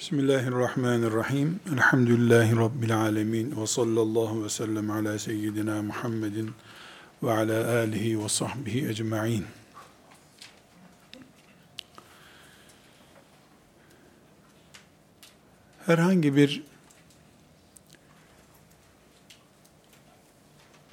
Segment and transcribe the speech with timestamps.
[0.00, 1.60] Bismillahirrahmanirrahim.
[1.72, 3.60] Elhamdülillahi Rabbil alemin.
[3.60, 6.54] Ve sallallahu ve sellem ala seyyidina Muhammedin
[7.22, 9.46] ve ala alihi ve sahbihi ecma'in.
[15.86, 16.62] Herhangi bir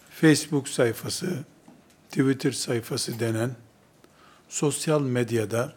[0.10, 1.46] Facebook sayfası,
[2.10, 3.55] Twitter sayfası denen
[4.50, 5.74] sosyal medyada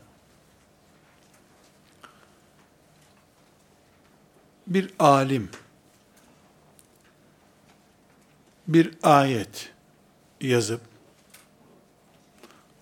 [4.71, 5.51] bir alim
[8.69, 9.73] bir ayet
[10.41, 10.81] yazıp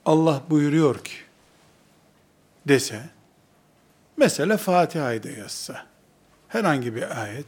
[0.04, 1.14] Allah buyuruyor ki
[2.68, 3.10] dese
[4.16, 5.86] mesela Fatiha'yı da yazsa
[6.48, 7.46] herhangi bir ayet.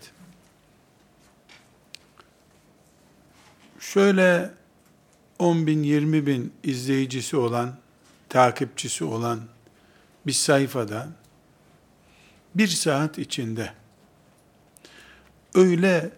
[3.80, 4.50] Şöyle
[5.38, 7.76] 10 bin 20 bin izleyicisi olan
[8.28, 9.40] takipçisi olan
[10.26, 11.08] bir sayfada
[12.54, 13.79] bir saat içinde
[15.54, 16.10] öyle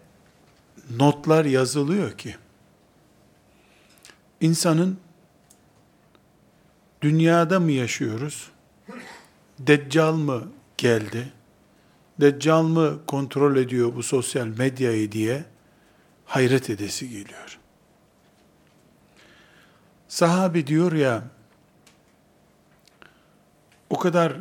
[0.97, 2.35] notlar yazılıyor ki
[4.41, 4.97] insanın
[7.01, 8.51] dünyada mı yaşıyoruz?
[9.59, 11.33] Deccal mı geldi?
[12.21, 15.45] Deccal mı kontrol ediyor bu sosyal medyayı diye
[16.25, 17.59] hayret edesi geliyor.
[20.07, 21.23] Sahabi diyor ya,
[23.89, 24.37] o kadar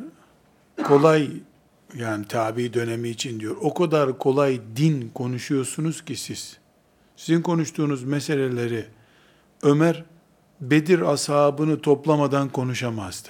[0.85, 1.31] kolay
[1.97, 3.57] yani tabi dönemi için diyor.
[3.61, 6.59] O kadar kolay din konuşuyorsunuz ki siz.
[7.17, 8.87] Sizin konuştuğunuz meseleleri
[9.63, 10.05] Ömer
[10.61, 13.29] Bedir ashabını toplamadan konuşamazdı.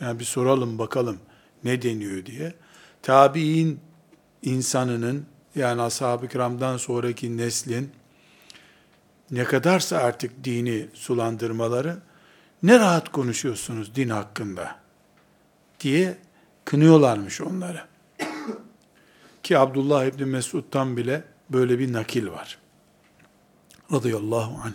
[0.00, 1.18] Yani bir soralım bakalım
[1.64, 2.54] ne deniyor diye.
[3.02, 3.80] Tabi'in
[4.42, 7.90] insanının yani ashab-ı kiramdan sonraki neslin
[9.30, 11.98] ne kadarsa artık dini sulandırmaları
[12.62, 14.76] ne rahat konuşuyorsunuz din hakkında
[15.80, 16.18] diye
[16.70, 17.84] kınıyorlarmış onları.
[19.42, 22.58] Ki Abdullah İbni Mesud'dan bile böyle bir nakil var.
[23.92, 24.72] Radıyallahu anh.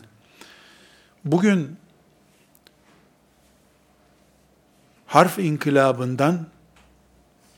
[1.25, 1.77] Bugün
[5.05, 6.47] harf inkılabından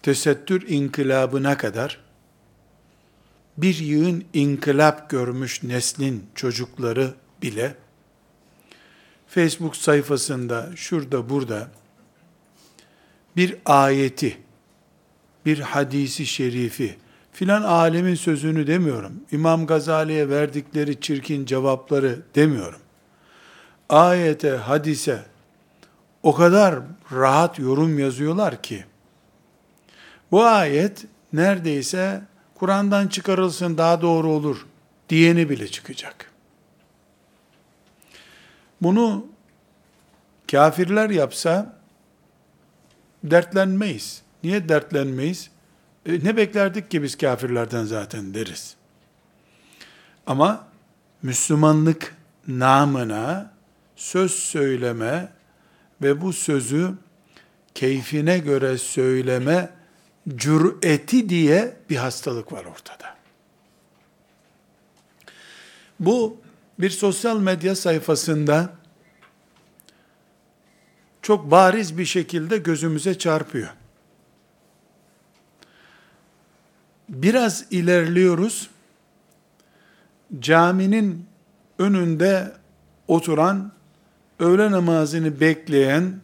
[0.01, 1.99] tesettür inkılabına kadar
[3.57, 7.75] bir yığın inkılap görmüş neslin çocukları bile
[9.27, 11.67] Facebook sayfasında şurada burada
[13.37, 14.37] bir ayeti,
[15.45, 16.97] bir hadisi şerifi,
[17.31, 19.13] filan alemin sözünü demiyorum.
[19.31, 22.79] İmam Gazali'ye verdikleri çirkin cevapları demiyorum.
[23.89, 25.25] Ayete, hadise
[26.23, 26.79] o kadar
[27.11, 28.85] rahat yorum yazıyorlar ki,
[30.31, 32.21] bu ayet neredeyse
[32.55, 34.65] Kur'an'dan çıkarılsın daha doğru olur
[35.09, 36.31] diyeni bile çıkacak.
[38.81, 39.25] Bunu
[40.51, 41.76] kafirler yapsa
[43.23, 44.21] dertlenmeyiz.
[44.43, 45.49] Niye dertlenmeyiz?
[46.05, 48.75] E, ne beklerdik ki biz kafirlerden zaten deriz.
[50.27, 50.67] Ama
[51.21, 52.15] Müslümanlık
[52.47, 53.53] namına
[53.95, 55.31] söz söyleme
[56.01, 56.93] ve bu sözü
[57.75, 59.69] keyfine göre söyleme
[60.35, 63.17] cüreti diye bir hastalık var ortada.
[65.99, 66.37] Bu
[66.79, 68.69] bir sosyal medya sayfasında
[71.27, 73.69] çok bariz bir şekilde gözümüze çarpıyor.
[77.09, 78.69] Biraz ilerliyoruz.
[80.39, 81.25] Caminin
[81.79, 82.51] önünde
[83.07, 83.71] oturan,
[84.39, 86.19] öğle namazını bekleyen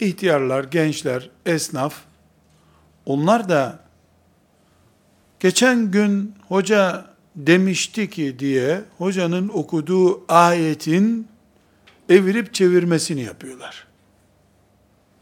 [0.00, 1.94] ihtiyarlar, gençler, esnaf,
[3.06, 3.78] onlar da
[5.40, 11.28] geçen gün hoca demişti ki diye hocanın okuduğu ayetin
[12.08, 13.87] evirip çevirmesini yapıyorlar.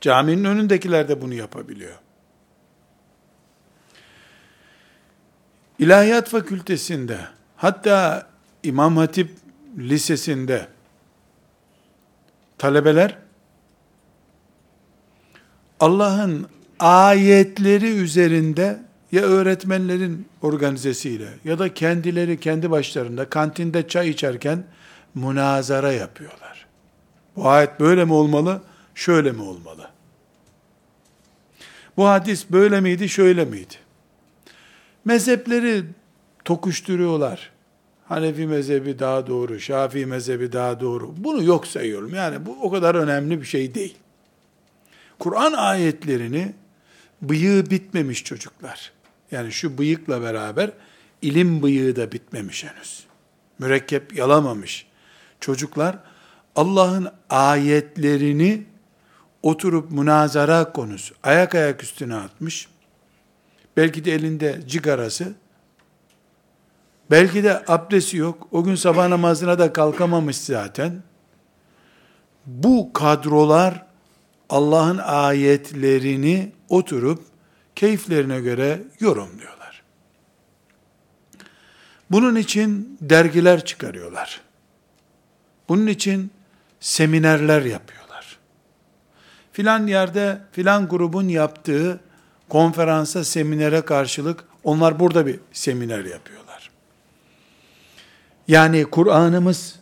[0.01, 1.95] Caminin önündekiler de bunu yapabiliyor.
[5.79, 7.19] İlahiyat Fakültesinde,
[7.57, 8.27] hatta
[8.62, 9.31] İmam Hatip
[9.79, 10.69] Lisesi'nde
[12.59, 13.19] talebeler
[15.81, 16.47] Allah'ın
[16.79, 18.81] ayetleri üzerinde
[19.12, 24.65] ya öğretmenlerin organizesiyle ya da kendileri kendi başlarında kantinde çay içerken
[25.15, 26.67] münazara yapıyorlar.
[27.37, 28.62] Bu ayet böyle mi olmalı,
[28.94, 29.91] şöyle mi olmalı?
[31.96, 33.75] Bu hadis böyle miydi, şöyle miydi?
[35.04, 35.84] Mezhepleri
[36.44, 37.50] tokuşturuyorlar.
[38.04, 41.14] Hanefi mezhebi daha doğru, Şafii mezhebi daha doğru.
[41.16, 42.14] Bunu yok sayıyorum.
[42.14, 43.96] Yani bu o kadar önemli bir şey değil.
[45.19, 46.52] Kur'an ayetlerini
[47.22, 48.93] bıyığı bitmemiş çocuklar.
[49.31, 50.70] Yani şu bıyıkla beraber
[51.22, 53.06] ilim bıyığı da bitmemiş henüz.
[53.58, 54.87] Mürekkep yalamamış.
[55.40, 55.98] Çocuklar
[56.56, 58.62] Allah'ın ayetlerini
[59.46, 62.69] oturup münazara konusu, ayak ayak üstüne atmış,
[63.76, 65.34] belki de elinde cigarası,
[67.10, 71.02] belki de abdesti yok, o gün sabah namazına da kalkamamış zaten.
[72.46, 73.87] Bu kadrolar
[74.50, 77.25] Allah'ın ayetlerini oturup
[77.75, 79.82] keyiflerine göre yorumluyorlar.
[82.10, 84.40] Bunun için dergiler çıkarıyorlar.
[85.69, 86.31] Bunun için
[86.81, 87.95] seminerler yapıyorlar.
[89.56, 92.00] Filan yerde filan grubun yaptığı
[92.49, 96.70] konferansa, seminere karşılık onlar burada bir seminer yapıyorlar.
[98.49, 99.79] Yani Kur'an'ımız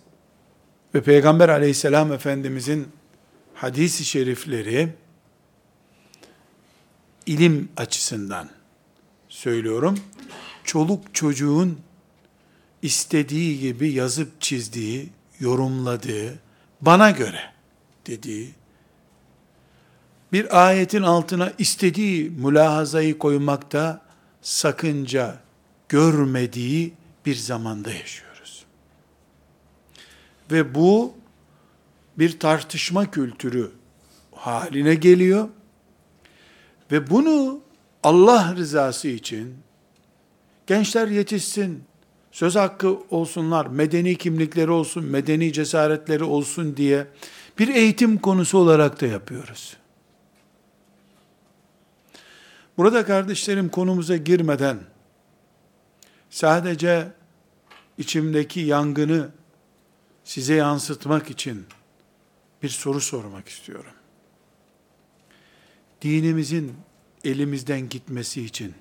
[0.95, 2.89] ve Peygamber aleyhisselam efendimizin
[3.55, 4.89] hadisi şerifleri
[7.27, 8.51] ilim açısından
[9.29, 9.99] söylüyorum.
[10.65, 11.81] Çoluk çocuğun
[12.83, 15.11] istediği gibi yazıp çizdiği,
[15.41, 16.39] yorumladığı,
[16.81, 17.41] bana göre
[18.07, 18.55] dediği,
[20.35, 24.01] bir ayetin altına istediği mülahazayı koymakta
[24.43, 25.37] sakınca
[25.89, 26.95] görmediği
[27.27, 28.65] bir zamanda yaşıyoruz.
[30.51, 31.15] Ve bu
[32.19, 33.71] bir tartışma kültürü
[34.33, 35.49] haline geliyor.
[36.93, 37.61] Ve bunu
[38.03, 39.55] Allah rızası için
[40.67, 41.85] gençler yetişsin,
[42.33, 47.07] söz hakkı olsunlar, medeni kimlikleri olsun, medeni cesaretleri olsun diye
[47.59, 49.84] bir eğitim konusu olarak da yapıyoruz.
[52.77, 54.79] Burada kardeşlerim konumuza girmeden
[56.31, 57.13] sadece
[57.99, 59.29] içimdeki yangını
[60.25, 61.67] size yansıtmak için
[62.63, 63.93] bir soru sormak istiyorum.
[66.03, 66.75] Dinimizin
[67.25, 68.75] elimizden gitmesi için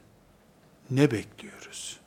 [0.92, 2.00] ne bekliyoruz?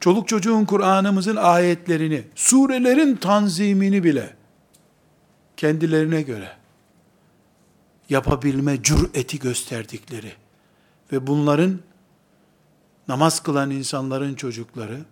[0.00, 4.36] Çoluk çocuğun Kur'an'ımızın ayetlerini, surelerin tanzimini bile
[5.56, 6.56] kendilerine göre
[8.10, 10.32] yapabilme cüreti gösterdikleri
[11.12, 11.80] ve bunların
[13.08, 15.04] namaz kılan insanların çocukları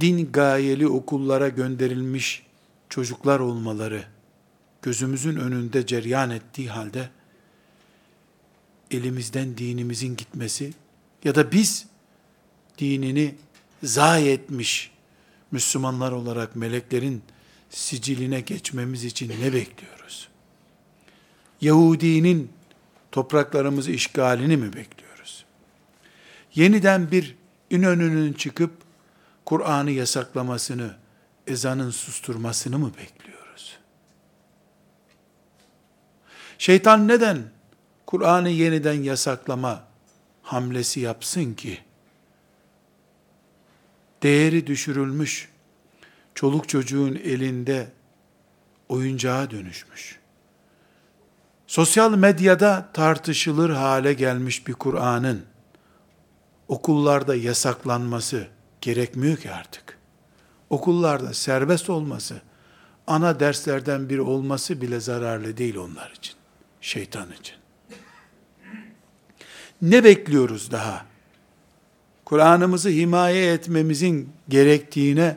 [0.00, 2.46] din gayeli okullara gönderilmiş
[2.88, 4.04] çocuklar olmaları
[4.82, 7.08] gözümüzün önünde ceryan ettiği halde
[8.90, 10.72] elimizden dinimizin gitmesi
[11.24, 11.86] ya da biz
[12.78, 13.34] dinini
[13.82, 14.90] zayi etmiş
[15.50, 17.22] Müslümanlar olarak meleklerin
[17.70, 20.01] siciline geçmemiz için ne bekliyoruz?
[21.62, 22.52] Yahudinin
[23.12, 25.44] topraklarımızı işgalini mi bekliyoruz?
[26.54, 27.36] Yeniden bir
[27.70, 28.72] İnönü'nün çıkıp
[29.44, 30.96] Kur'an'ı yasaklamasını,
[31.46, 33.78] ezanın susturmasını mı bekliyoruz?
[36.58, 37.42] Şeytan neden
[38.06, 39.84] Kur'an'ı yeniden yasaklama
[40.42, 41.78] hamlesi yapsın ki?
[44.22, 45.48] Değeri düşürülmüş,
[46.34, 47.92] çoluk çocuğun elinde
[48.88, 50.21] oyuncağa dönüşmüş.
[51.72, 55.42] Sosyal medyada tartışılır hale gelmiş bir Kur'an'ın
[56.68, 58.46] okullarda yasaklanması
[58.80, 59.98] gerekmiyor ki artık.
[60.70, 62.42] Okullarda serbest olması,
[63.06, 66.34] ana derslerden biri olması bile zararlı değil onlar için,
[66.80, 67.56] şeytan için.
[69.82, 71.06] Ne bekliyoruz daha?
[72.24, 75.36] Kur'an'ımızı himaye etmemizin gerektiğine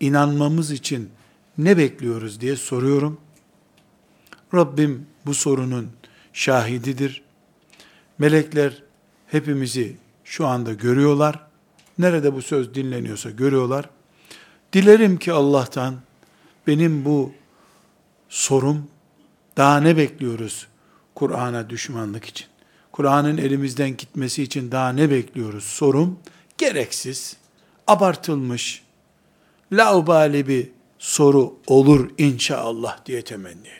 [0.00, 1.10] inanmamız için
[1.58, 3.20] ne bekliyoruz diye soruyorum.
[4.54, 5.90] Rabbim bu sorunun
[6.32, 7.22] şahididir.
[8.18, 8.82] Melekler
[9.26, 11.46] hepimizi şu anda görüyorlar.
[11.98, 13.88] Nerede bu söz dinleniyorsa görüyorlar.
[14.72, 15.94] Dilerim ki Allah'tan
[16.66, 17.32] benim bu
[18.28, 18.88] sorum
[19.56, 20.66] daha ne bekliyoruz
[21.14, 22.46] Kur'an'a düşmanlık için?
[22.92, 25.64] Kur'an'ın elimizden gitmesi için daha ne bekliyoruz?
[25.64, 26.18] Sorum
[26.58, 27.36] gereksiz,
[27.86, 28.82] abartılmış,
[29.72, 33.79] laubali bir soru olur inşallah diye temenni ediyorum.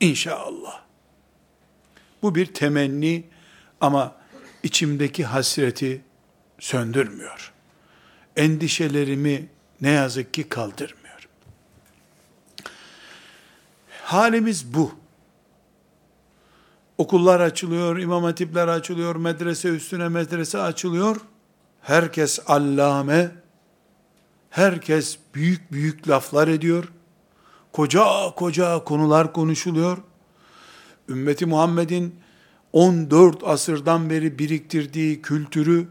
[0.00, 0.82] İnşallah.
[2.22, 3.24] Bu bir temenni
[3.80, 4.14] ama
[4.62, 6.02] içimdeki hasreti
[6.58, 7.52] söndürmüyor.
[8.36, 9.48] Endişelerimi
[9.80, 11.28] ne yazık ki kaldırmıyor.
[14.02, 14.92] Halimiz bu.
[16.98, 21.16] Okullar açılıyor, imam hatipler açılıyor, medrese üstüne medrese açılıyor.
[21.82, 23.30] Herkes allame,
[24.50, 26.92] herkes büyük büyük laflar ediyor.
[27.74, 29.98] Koca koca konular konuşuluyor.
[31.08, 32.14] Ümmeti Muhammed'in
[32.72, 35.86] 14 asırdan beri biriktirdiği kültürü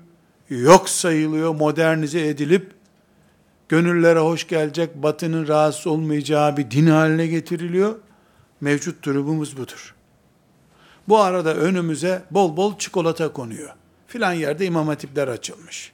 [0.49, 2.71] yok sayılıyor, modernize edilip
[3.69, 7.95] gönüllere hoş gelecek, batının rahatsız olmayacağı bir din haline getiriliyor.
[8.61, 9.95] Mevcut durumumuz budur.
[11.07, 13.69] Bu arada önümüze bol bol çikolata konuyor.
[14.07, 15.91] Filan yerde imam hatipler açılmış.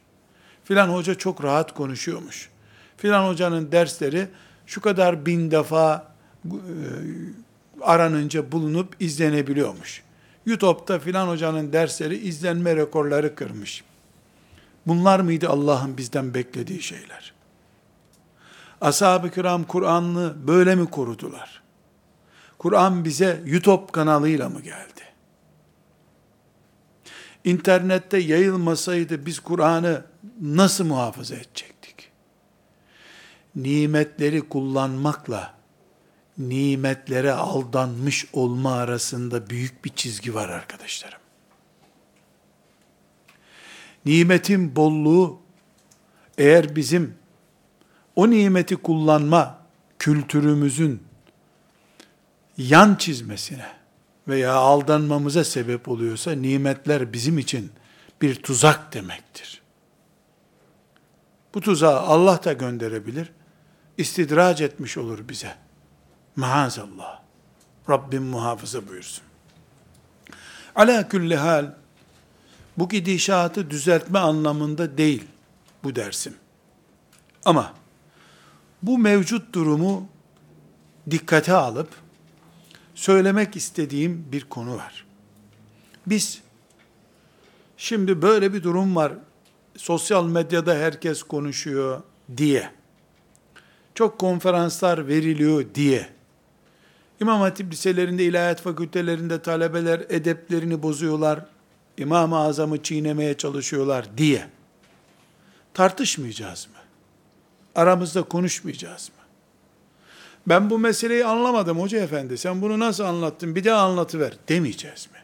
[0.64, 2.50] Filan hoca çok rahat konuşuyormuş.
[2.98, 4.28] Filan hocanın dersleri
[4.70, 6.14] şu kadar bin defa
[6.46, 6.52] e,
[7.82, 10.04] aranınca bulunup izlenebiliyormuş.
[10.46, 13.84] YouTube'da filan hocanın dersleri izlenme rekorları kırmış.
[14.88, 17.34] Bunlar mıydı Allah'ın bizden beklediği şeyler?
[18.82, 21.62] Ashab-ı kiram Kur'an'ı böyle mi korudular?
[22.58, 25.02] Kur'an bize YouTube kanalıyla mı geldi?
[27.44, 30.06] İnternette yayılmasaydı biz Kur'an'ı
[30.42, 31.79] nasıl muhafaza edecektik?
[33.56, 35.60] Nimetleri kullanmakla
[36.40, 41.20] nimetlere aldanmış olma arasında büyük bir çizgi var arkadaşlarım.
[44.06, 45.40] Nimetin bolluğu
[46.38, 47.16] eğer bizim
[48.16, 49.60] o nimeti kullanma
[50.00, 51.04] kültürümüzün
[52.58, 53.68] yan çizmesine
[54.28, 57.72] veya aldanmamıza sebep oluyorsa nimetler bizim için
[58.22, 59.62] bir tuzak demektir.
[61.54, 63.32] Bu tuzağı Allah da gönderebilir.
[64.00, 65.56] İstidrac etmiş olur bize.
[66.36, 67.22] Maazallah.
[67.90, 69.24] Rabbim muhafaza buyursun.
[70.76, 71.74] Ala külli hal
[72.78, 75.24] bu gidişatı düzeltme anlamında değil
[75.84, 76.36] bu dersim.
[77.46, 77.74] Ama
[78.84, 80.08] bu mevcut durumu
[81.12, 81.90] dikkate alıp
[82.96, 85.06] söylemek istediğim bir konu var.
[86.08, 86.42] Biz
[87.78, 89.14] şimdi böyle bir durum var.
[89.78, 92.02] Sosyal medyada herkes konuşuyor
[92.38, 92.79] diye.
[94.00, 96.10] Çok konferanslar veriliyor diye.
[97.22, 101.46] İmam Hatip liselerinde, ilahiyat fakültelerinde talebeler edeplerini bozuyorlar.
[101.98, 104.48] İmam-ı Azam'ı çiğnemeye çalışıyorlar diye.
[105.74, 106.74] Tartışmayacağız mı?
[107.76, 109.24] Aramızda konuşmayacağız mı?
[110.48, 112.38] Ben bu meseleyi anlamadım hoca efendi.
[112.38, 113.56] Sen bunu nasıl anlattın?
[113.56, 115.20] Bir daha anlatıver demeyeceğiz mi?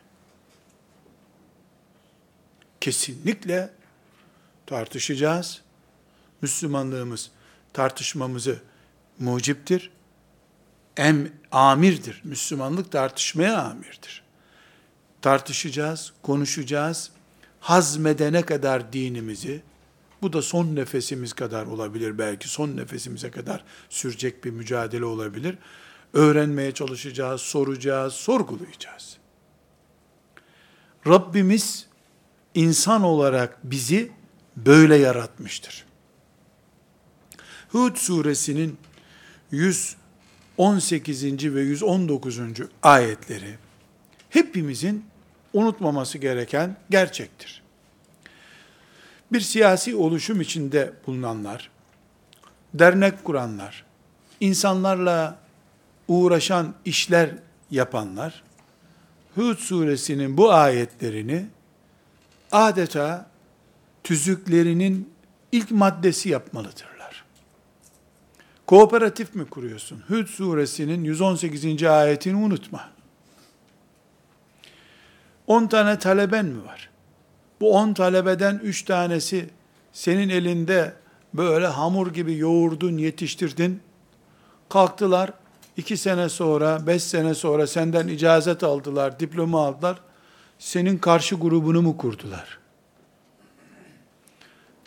[2.82, 3.70] Kesinlikle
[4.65, 5.62] tartışacağız.
[6.41, 7.32] Müslümanlığımız
[7.75, 8.60] tartışmamızı
[9.20, 9.91] muciptir.
[10.98, 12.22] Em amirdir.
[12.24, 14.24] Müslümanlık tartışmaya amirdir.
[15.22, 17.12] Tartışacağız, konuşacağız.
[17.60, 19.62] Hazmedene kadar dinimizi,
[20.22, 25.58] bu da son nefesimiz kadar olabilir belki, son nefesimize kadar sürecek bir mücadele olabilir.
[26.13, 29.17] Öğrenmeye çalışacağız, soracağız, sorgulayacağız.
[31.08, 31.88] Rabbimiz
[32.53, 34.12] insan olarak bizi
[34.55, 35.85] böyle yaratmıştır.
[37.75, 38.77] Hud suresinin
[39.51, 41.24] 118.
[41.55, 42.39] ve 119.
[42.84, 43.55] ayetleri
[44.29, 45.05] hepimizin
[45.53, 47.63] unutmaması gereken gerçektir
[49.34, 51.70] bir siyasi oluşum içinde bulunanlar,
[52.74, 53.86] dernek kuranlar,
[54.39, 55.39] insanlarla
[56.08, 57.29] uğraşan işler
[57.72, 58.44] yapanlar,
[59.36, 61.46] Hud suresinin bu ayetlerini
[62.51, 63.29] adeta
[64.03, 65.13] tüzüklerinin
[65.51, 66.95] ilk maddesi yapmalıdırlar.
[68.67, 70.03] Kooperatif mi kuruyorsun?
[70.07, 71.84] Hud suresinin 118.
[71.84, 72.89] ayetini unutma.
[75.48, 76.89] 10 tane taleben mi var?
[77.62, 79.50] Bu on talebeden üç tanesi
[79.93, 80.93] senin elinde
[81.34, 83.79] böyle hamur gibi yoğurdun, yetiştirdin.
[84.69, 85.34] Kalktılar,
[85.77, 90.00] iki sene sonra, beş sene sonra senden icazet aldılar, diploma aldılar.
[90.60, 92.60] Senin karşı grubunu mu kurdular?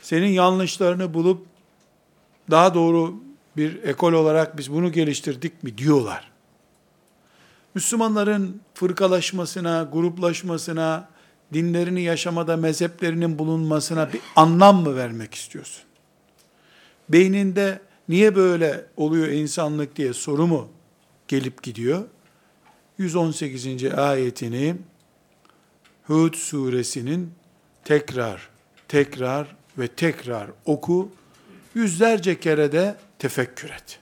[0.02, 1.46] Senin yanlışlarını bulup
[2.50, 3.27] daha doğru
[3.58, 6.30] bir ekol olarak biz bunu geliştirdik mi diyorlar.
[7.74, 11.08] Müslümanların fırkalaşmasına, gruplaşmasına,
[11.52, 15.82] dinlerini yaşamada mezheplerinin bulunmasına bir anlam mı vermek istiyorsun?
[17.08, 20.68] Beyninde niye böyle oluyor insanlık diye soru mu
[21.28, 22.04] gelip gidiyor?
[22.98, 23.84] 118.
[23.84, 24.76] ayetini
[26.06, 27.30] Hud suresinin
[27.84, 28.48] tekrar,
[28.88, 31.10] tekrar ve tekrar oku,
[31.74, 34.00] yüzlerce kere de tefekkür et.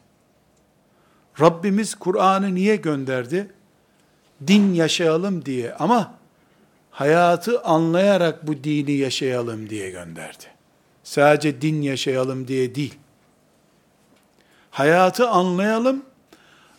[1.40, 3.48] Rabbimiz Kur'an'ı niye gönderdi?
[4.46, 6.14] Din yaşayalım diye ama
[6.90, 10.44] hayatı anlayarak bu dini yaşayalım diye gönderdi.
[11.04, 12.94] Sadece din yaşayalım diye değil.
[14.70, 16.02] Hayatı anlayalım,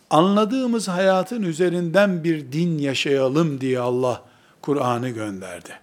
[0.09, 4.23] anladığımız hayatın üzerinden bir din yaşayalım diye Allah
[4.61, 5.79] Kur'an'ı gönderdi.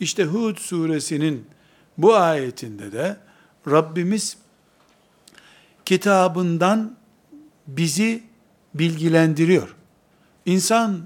[0.00, 1.46] İşte Hud suresinin
[1.98, 3.16] bu ayetinde de
[3.70, 4.36] Rabbimiz
[5.92, 6.96] kitabından
[7.66, 8.22] bizi
[8.74, 9.76] bilgilendiriyor.
[10.46, 11.00] İnsan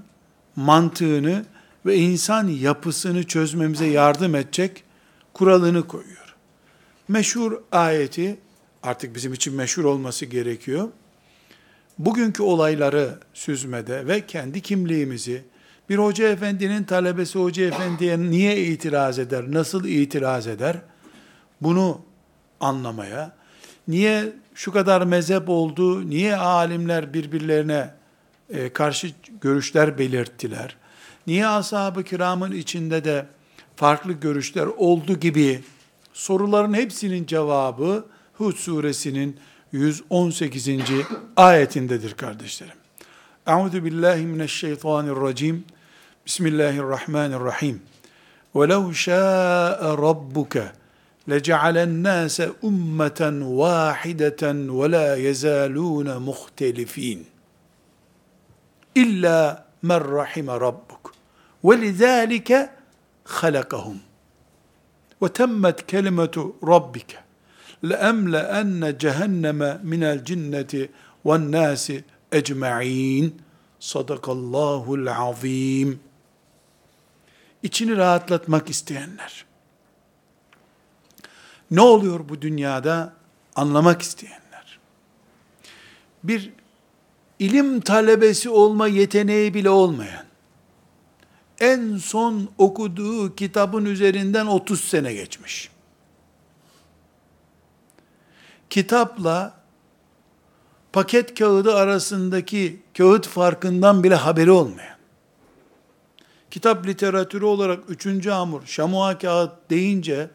[0.55, 1.45] mantığını
[1.85, 4.83] ve insan yapısını çözmemize yardım edecek
[5.33, 6.35] kuralını koyuyor.
[7.07, 8.37] Meşhur ayeti,
[8.83, 10.89] artık bizim için meşhur olması gerekiyor.
[11.97, 15.43] Bugünkü olayları süzmede ve kendi kimliğimizi,
[15.89, 20.77] bir hoca efendinin talebesi hoca efendiye niye itiraz eder, nasıl itiraz eder,
[21.61, 22.01] bunu
[22.59, 23.35] anlamaya,
[23.87, 27.93] niye şu kadar mezhep oldu, niye alimler birbirlerine
[28.49, 29.11] e, karşı
[29.41, 30.75] görüşler belirttiler?
[31.27, 33.25] Niye ashab-ı kiramın içinde de
[33.75, 35.63] farklı görüşler oldu gibi
[36.13, 39.39] soruların hepsinin cevabı Hud suresinin
[39.71, 40.69] 118.
[41.35, 42.77] ayetindedir kardeşlerim.
[43.47, 45.65] Euzu billahi mineşşeytanirracim.
[46.25, 47.81] Bismillahirrahmanirrahim.
[48.55, 50.71] Ve lev şâ'e rabbuke
[51.27, 57.25] لَجَعَلَ النَّاسَ أُمَّةً وَاحِدَةً وَلَا يَزَالُونَ مُخْتَلِفِينَ.
[58.97, 61.07] إِلَّا مَنْ رَحِمَ رَبُّكَ.
[61.63, 62.69] وَلِذَٰلِكَ
[63.25, 63.99] خَلَقَهُمْ.
[65.21, 67.19] وَتَمَّتْ كَلِمَةُ رَبِّكَ.
[67.83, 70.89] لَأَمْلَأَنَّ جَهَنَّمَ مِنَ الْجِنَّةِ
[71.23, 71.91] وَالنَّاسِ
[72.33, 73.31] اَجْمَعِينَ.
[73.79, 75.99] Sadakallahul azim.
[77.63, 79.46] İçini rahatlatmak isteyenler.
[81.71, 83.13] Ne oluyor bu dünyada?
[83.55, 84.79] Anlamak isteyenler.
[86.23, 86.53] Bir
[87.39, 90.25] ilim talebesi olma yeteneği bile olmayan,
[91.59, 95.69] en son okuduğu kitabın üzerinden 30 sene geçmiş.
[98.69, 99.57] Kitapla
[100.93, 104.97] paket kağıdı arasındaki kağıt farkından bile haberi olmayan,
[106.51, 110.29] kitap literatürü olarak üçüncü hamur, şamua kağıt deyince,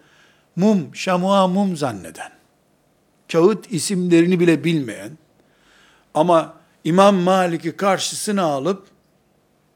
[0.56, 2.32] mum, şamua mum zanneden,
[3.32, 5.11] kağıt isimlerini bile bilmeyen,
[6.14, 6.54] ama
[6.85, 8.87] İmam Malik'i karşısına alıp,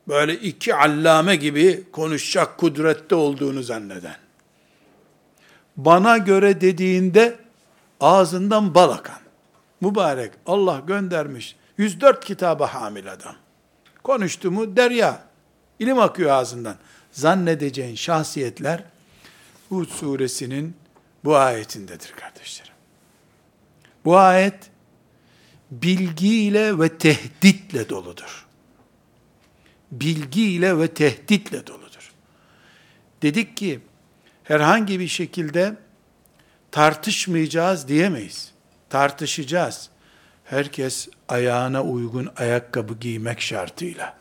[0.09, 4.17] böyle iki allame gibi konuşacak kudrette olduğunu zanneden,
[5.77, 7.37] bana göre dediğinde
[8.01, 9.21] ağzından bal akan,
[9.81, 11.57] mübarek Allah göndermiş.
[11.79, 13.35] 104 kitaba hamil adam.
[14.03, 15.23] Konuştu mu derya,
[15.79, 16.77] ilim akıyor ağzından.
[17.13, 18.85] Zannedeceğin şahsiyetler
[19.69, 20.77] Hud suresinin
[21.25, 22.73] bu ayetindedir kardeşlerim.
[24.05, 24.71] Bu ayet
[25.71, 28.47] bilgiyle ve tehditle doludur.
[29.93, 32.13] Bilgiyle ve tehditle doludur.
[33.23, 33.81] Dedik ki
[34.45, 35.77] herhangi bir şekilde
[36.71, 38.53] tartışmayacağız diyemeyiz.
[38.91, 39.91] Tartışacağız.
[40.45, 44.17] Herkes ayağına uygun ayakkabı giymek şartıyla.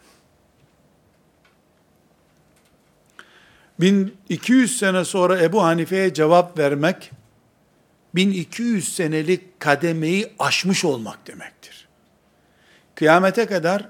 [3.79, 7.11] 1200 sene sonra Ebu Hanife'ye cevap vermek,
[8.15, 11.88] 1200 senelik kademeyi aşmış olmak demektir.
[12.95, 13.89] Kıyamete kadar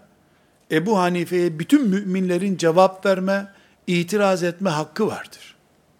[0.71, 3.47] Ebu Hanife'ye bütün müminlerin cevap verme,
[3.87, 5.55] itiraz etme hakkı vardır.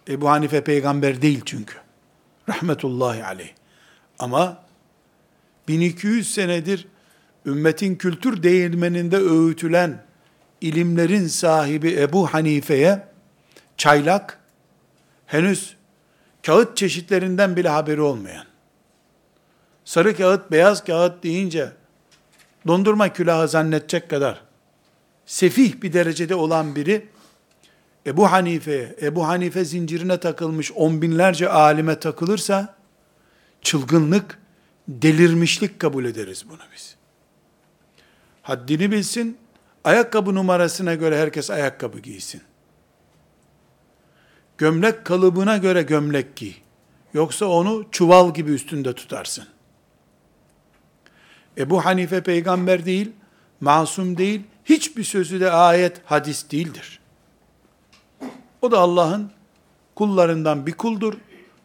[0.08, 1.74] Ebu Hanife peygamber değil çünkü.
[2.48, 3.52] Rahmetullahi aleyh.
[4.18, 4.64] Ama
[5.68, 6.86] 1200 senedir
[7.46, 10.02] ümmetin kültür değirmeninde öğütülen
[10.60, 13.15] ilimlerin sahibi Ebu Hanife'ye
[13.76, 14.38] çaylak,
[15.26, 15.76] henüz
[16.46, 18.46] kağıt çeşitlerinden bile haberi olmayan,
[19.84, 21.72] sarı kağıt, beyaz kağıt deyince
[22.66, 24.40] dondurma külahı zannedecek kadar
[25.26, 27.08] sefih bir derecede olan biri,
[28.06, 32.74] Ebu Hanife, Ebu Hanife zincirine takılmış on binlerce alime takılırsa,
[33.62, 34.38] çılgınlık,
[34.88, 36.96] delirmişlik kabul ederiz bunu biz.
[38.42, 39.38] Haddini bilsin,
[39.84, 42.42] ayakkabı numarasına göre herkes ayakkabı giysin.
[44.58, 46.52] Gömlek kalıbına göre gömlek giy.
[47.14, 49.44] Yoksa onu çuval gibi üstünde tutarsın.
[51.58, 53.12] Ebu Hanife peygamber değil,
[53.60, 57.00] masum değil, hiçbir sözü de ayet, hadis değildir.
[58.62, 59.30] O da Allah'ın
[59.94, 61.14] kullarından bir kuldur.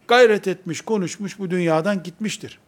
[0.07, 2.59] Gayret etmiş, konuşmuş, bu dünyadan gitmiştir.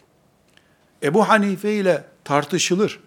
[1.03, 2.99] Ebu Hanife ile tartışılır.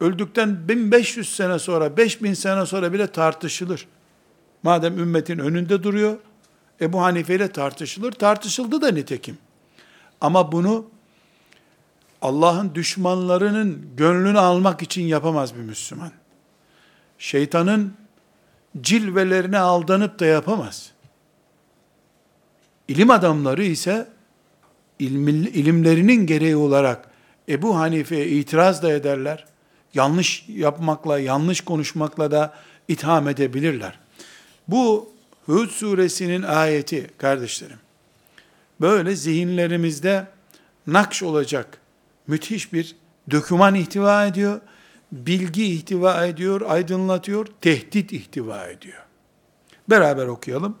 [0.00, 3.86] Öldükten 1500 sene sonra, 5000 sene sonra bile tartışılır.
[4.62, 6.16] Madem ümmetin önünde duruyor,
[6.80, 8.12] Ebu Hanife ile tartışılır.
[8.12, 9.38] Tartışıldı da nitekim.
[10.20, 10.86] Ama bunu
[12.22, 16.12] Allah'ın düşmanlarının gönlünü almak için yapamaz bir Müslüman.
[17.18, 17.94] Şeytanın
[18.80, 20.92] cilvelerine aldanıp da yapamaz.
[22.88, 24.08] İlim adamları ise
[24.98, 27.10] ilimlerinin gereği olarak
[27.48, 29.44] Ebu Hanife'ye itiraz da ederler.
[29.94, 32.54] Yanlış yapmakla, yanlış konuşmakla da
[32.88, 33.98] itham edebilirler.
[34.68, 35.12] Bu
[35.45, 37.79] Hud suresinin ayeti kardeşlerim.
[38.81, 40.27] Böyle zihinlerimizde
[40.87, 41.77] nakş olacak
[42.27, 42.95] müthiş bir
[43.31, 44.61] döküman ihtiva ediyor.
[45.11, 49.03] Bilgi ihtiva ediyor, aydınlatıyor, tehdit ihtiva ediyor.
[49.89, 50.77] Beraber okuyalım.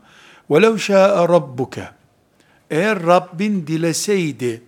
[0.49, 1.87] وَلَوْ شَاءَ رَبُّكَ
[2.69, 4.61] Eğer Rabbin dileseydi,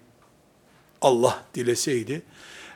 [1.01, 2.21] Allah dileseydi,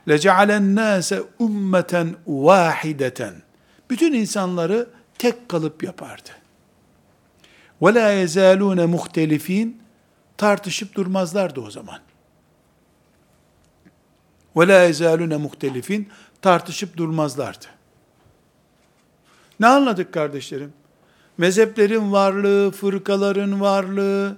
[0.08, 3.34] لَجَعَلَ النَّاسَ ummeten vahideten.
[3.90, 6.30] Bütün insanları tek kalıp yapardı.
[7.83, 9.83] Ve la yezalune muhtelifin
[10.37, 11.99] tartışıp durmazlardı o zaman.
[14.57, 16.09] Ve la yezalune muhtelifin
[16.43, 17.67] tartışıp durmazlardı.
[19.61, 20.73] Ne anladık kardeşlerim?
[21.39, 24.37] Mezheplerin varlığı, fırkaların varlığı,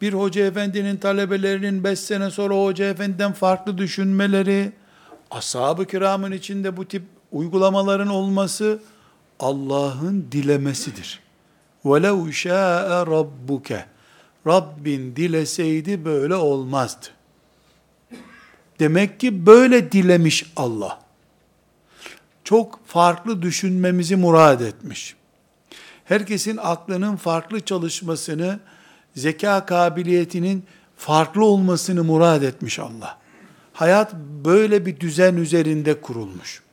[0.00, 4.72] bir hoca efendinin talebelerinin beş sene sonra o hoca efendiden farklı düşünmeleri,
[5.30, 8.82] ashab-ı kiramın içinde bu tip uygulamaların olması
[9.40, 11.27] Allah'ın dilemesidir.
[11.87, 13.83] وَلَوْ شَاءَ رَبُّكَ
[14.47, 17.05] Rabbin dileseydi böyle olmazdı.
[18.79, 20.99] Demek ki böyle dilemiş Allah.
[22.43, 25.15] Çok farklı düşünmemizi murad etmiş.
[26.05, 28.59] Herkesin aklının farklı çalışmasını,
[29.15, 30.65] zeka kabiliyetinin
[30.97, 33.17] farklı olmasını murad etmiş Allah.
[33.73, 34.13] Hayat
[34.45, 36.63] böyle bir düzen üzerinde kurulmuş.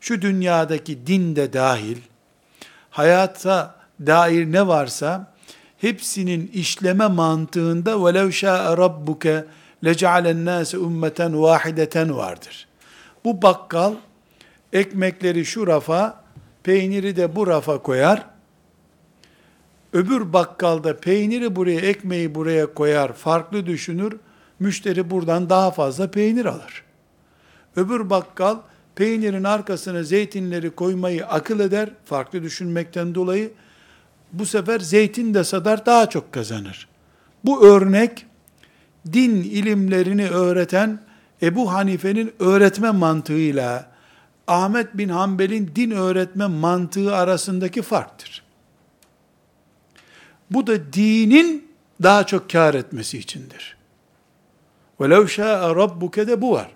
[0.00, 1.96] Şu dünyadaki din de dahil,
[2.90, 5.33] hayata dair ne varsa
[5.77, 9.45] hepsinin işleme mantığında velev şa'e rabbuke
[9.85, 12.67] leca'alen nase ummeten vahideten vardır.
[13.25, 13.93] Bu bakkal
[14.73, 16.23] ekmekleri şu rafa,
[16.63, 18.25] peyniri de bu rafa koyar.
[19.93, 24.17] Öbür bakkalda peyniri buraya, ekmeği buraya koyar, farklı düşünür.
[24.59, 26.83] Müşteri buradan daha fazla peynir alır.
[27.75, 28.57] Öbür bakkal
[28.95, 33.51] peynirin arkasına zeytinleri koymayı akıl eder, farklı düşünmekten dolayı
[34.32, 36.88] Bu sefer zeytin de sadar daha çok kazanır.
[37.44, 38.26] Bu örnek
[39.12, 41.00] din ilimlerini öğreten
[41.42, 43.90] Ebu Hanife'nin öğretme mantığıyla
[44.46, 48.42] Ahmet bin Hanbel'in din öğretme mantığı arasındaki farktır.
[50.50, 51.68] Bu da dinin
[52.02, 53.76] daha çok kar etmesi içindir.
[55.00, 56.70] وَلَوْ شَاءَ رَبُّكَ de bu var.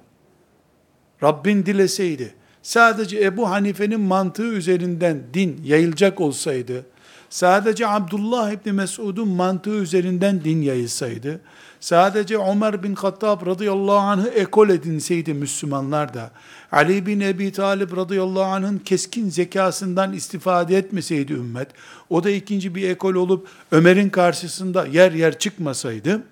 [1.22, 6.86] Rabbin dileseydi, sadece Ebu Hanife'nin mantığı üzerinden din yayılacak olsaydı,
[7.29, 11.41] sadece Abdullah İbni Mesud'un mantığı üzerinden din yayılsaydı,
[11.79, 16.31] sadece Ömer bin Hattab radıyallahu anh'ı ekol edinseydi Müslümanlar da,
[16.71, 21.67] Ali bin Ebi Talib radıyallahu anh'ın keskin zekasından istifade etmeseydi ümmet,
[22.09, 26.23] o da ikinci bir ekol olup Ömer'in karşısında yer yer çıkmasaydı,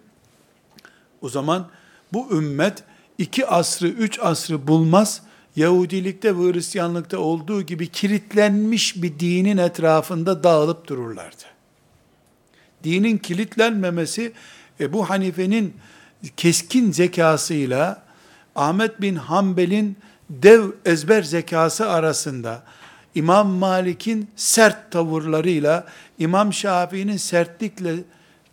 [1.21, 1.67] o zaman
[2.13, 2.83] bu ümmet
[3.17, 5.21] iki asrı, üç asrı bulmaz,
[5.55, 11.43] Yahudilikte ve Hristiyanlıkta olduğu gibi kilitlenmiş bir dinin etrafında dağılıp dururlardı.
[12.83, 14.33] Dinin kilitlenmemesi
[14.79, 15.73] Ebu Hanife'nin
[16.37, 18.03] keskin zekasıyla
[18.55, 19.97] Ahmet bin Hanbel'in
[20.29, 22.63] dev ezber zekası arasında
[23.15, 25.87] İmam Malik'in sert tavırlarıyla
[26.19, 27.95] İmam Şafii'nin sertlikle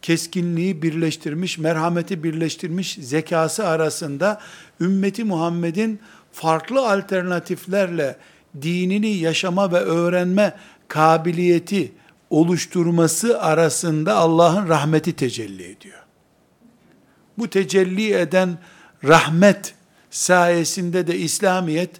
[0.02, 4.40] keskinliği birleştirmiş, merhameti birleştirmiş zekası arasında
[4.80, 6.00] ümmeti Muhammed'in
[6.32, 8.16] farklı alternatiflerle
[8.62, 10.54] dinini yaşama ve öğrenme
[10.88, 11.92] kabiliyeti
[12.30, 15.98] oluşturması arasında Allah'ın rahmeti tecelli ediyor.
[17.38, 18.58] Bu tecelli eden
[19.04, 19.74] rahmet
[20.10, 21.90] sayesinde de İslamiyet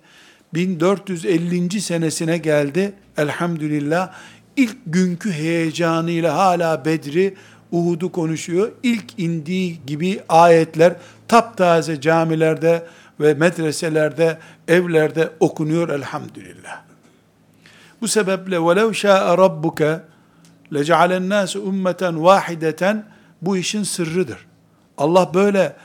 [0.55, 1.81] 1450.
[1.81, 2.93] senesine geldi.
[3.17, 4.13] Elhamdülillah
[4.57, 7.35] ilk günkü heyecanıyla hala Bedri,
[7.73, 8.73] Uhud'u konuşuyor.
[8.83, 10.97] İlk indiği gibi ayetler
[11.29, 12.87] taptaze camilerde
[13.22, 14.38] ve medreselerde,
[14.68, 16.82] evlerde okunuyor elhamdülillah.
[18.02, 20.00] Bu sebeple وَلَوْ شَاءَ رَبُّكَ
[20.72, 23.04] لَجَعَلَ النَّاسُ اُمَّةً وَاحِدَةً
[23.42, 24.38] Bu işin sırrıdır.
[24.98, 25.76] Allah böyle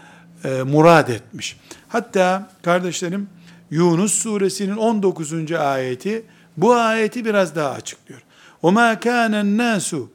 [0.45, 1.57] e, murad etmiş.
[1.89, 3.29] Hatta kardeşlerim
[3.71, 5.53] Yunus suresinin 19.
[5.53, 6.25] ayeti
[6.57, 8.23] bu ayeti biraz daha açıklıyor.
[8.63, 10.07] وَمَا كَانَ النَّاسُ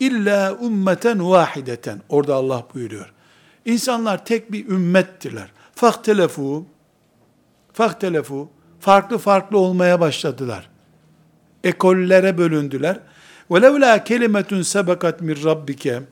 [0.00, 2.00] illa ummeten vahideten.
[2.08, 3.12] Orada Allah buyuruyor.
[3.64, 5.48] İnsanlar tek bir ümmettirler.
[5.74, 6.66] Fahtelefu
[7.72, 8.48] fahtelefu
[8.80, 10.70] farklı farklı olmaya başladılar.
[11.64, 13.00] Ekollere bölündüler.
[13.50, 16.02] وَلَوْلَا kelimetun sebekat min rabbike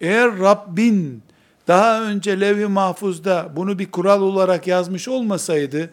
[0.00, 1.22] eğer Rabbin
[1.68, 5.90] daha önce levh-i mahfuzda bunu bir kural olarak yazmış olmasaydı,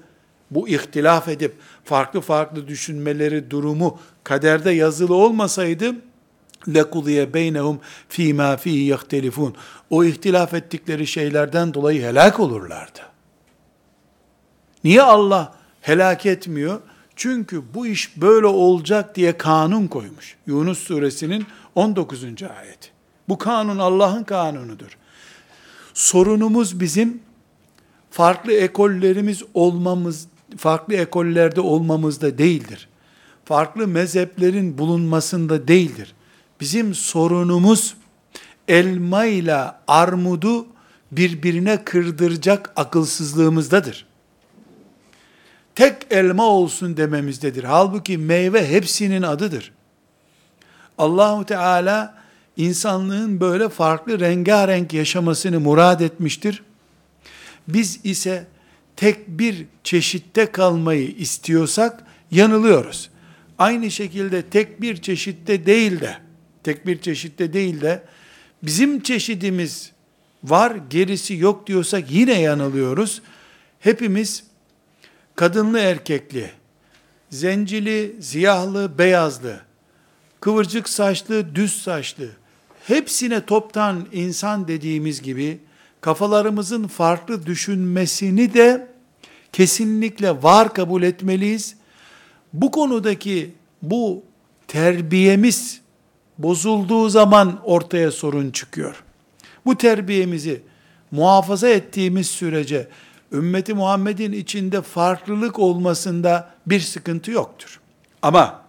[0.52, 5.96] bu ihtilaf edip farklı farklı düşünmeleri durumu kaderde yazılı olmasaydı,
[6.74, 9.56] lekudiye beynehum fîmâ fîhî yehtelifûn.
[9.90, 13.00] O ihtilaf ettikleri şeylerden dolayı helak olurlardı.
[14.85, 16.81] Niye Allah helak etmiyor?
[17.17, 20.37] Çünkü bu iş böyle olacak diye kanun koymuş.
[20.47, 22.25] Yunus suresinin 19.
[22.25, 22.91] ayeti.
[23.29, 24.99] Bu kanun Allah'ın kanunudur.
[25.95, 27.21] Sorunumuz bizim
[28.11, 32.89] farklı ekollerimiz olmamız, farklı ekollerde olmamızda değildir.
[33.45, 36.15] Farklı mezheplerin bulunmasında değildir.
[36.61, 37.95] Bizim sorunumuz
[38.69, 39.59] elma ile
[39.89, 40.67] armudu
[41.13, 44.07] birbirine kırdıracak akılsızlığımızdadır.
[45.77, 47.65] Tek elma olsun dememizdedir.
[47.65, 49.73] Halbuki meyve hepsinin adıdır.
[50.99, 52.15] Allahu Teala
[52.57, 56.63] insanlığın böyle farklı rengarenk yaşamasını murad etmiştir.
[57.69, 58.47] Biz ise
[58.97, 63.11] tek bir çeşitte kalmayı istiyorsak yanılıyoruz.
[63.59, 66.17] aynı şekilde tek bir çeşitte değil de,
[66.63, 68.03] tek bir çeşitte değil de,
[68.63, 69.93] bizim çeşidimiz
[70.45, 73.23] var, gerisi yok diyorsak yine yanılıyoruz.
[73.81, 74.45] Hepimiz
[75.37, 76.51] kadınlı erkekli,
[77.31, 79.61] zencili, siyahlı, beyazlı,
[80.41, 82.29] kıvırcık saçlı, düz saçlı,
[82.87, 85.59] hepsine toptan insan dediğimiz gibi
[86.01, 88.89] kafalarımızın farklı düşünmesini de
[89.53, 91.77] kesinlikle var kabul etmeliyiz.
[92.53, 94.23] Bu konudaki bu
[94.69, 95.81] terbiyemiz
[96.39, 99.05] bozulduğu zaman ortaya sorun çıkıyor.
[99.67, 100.63] Bu terbiyemizi
[101.11, 102.89] muhafaza ettiğimiz sürece
[103.33, 107.81] ümmeti Muhammed'in içinde farklılık olmasında bir sıkıntı yoktur.
[108.23, 108.63] Ama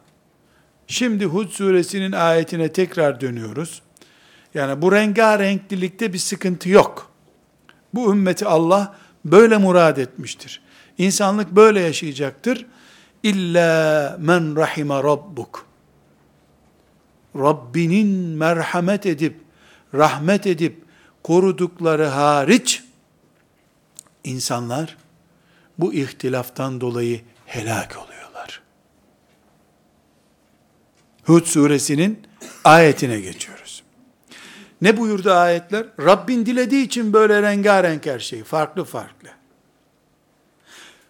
[0.88, 3.82] şimdi Hud suresinin ayetine tekrar dönüyoruz.
[4.54, 7.12] Yani bu rengarenklilikte bir sıkıntı yok.
[7.94, 10.62] Bu ümmeti Allah böyle murad etmiştir.
[10.98, 12.66] İnsanlık böyle yaşayacaktır.
[13.24, 15.66] İlla men rahime rabbuk.
[17.36, 19.36] Rabbinin merhamet edip,
[19.94, 20.84] rahmet edip,
[21.24, 22.84] korudukları hariç,
[24.28, 24.98] insanlar
[25.78, 28.62] bu ihtilaftan dolayı helak oluyorlar.
[31.24, 32.28] Hud suresinin
[32.64, 33.84] ayetine geçiyoruz.
[34.82, 35.86] Ne buyurdu ayetler?
[36.00, 39.30] Rabbin dilediği için böyle rengarenk her şey, farklı farklı.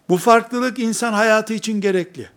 [0.08, 2.30] Bu farklılık insan hayatı için gerekli.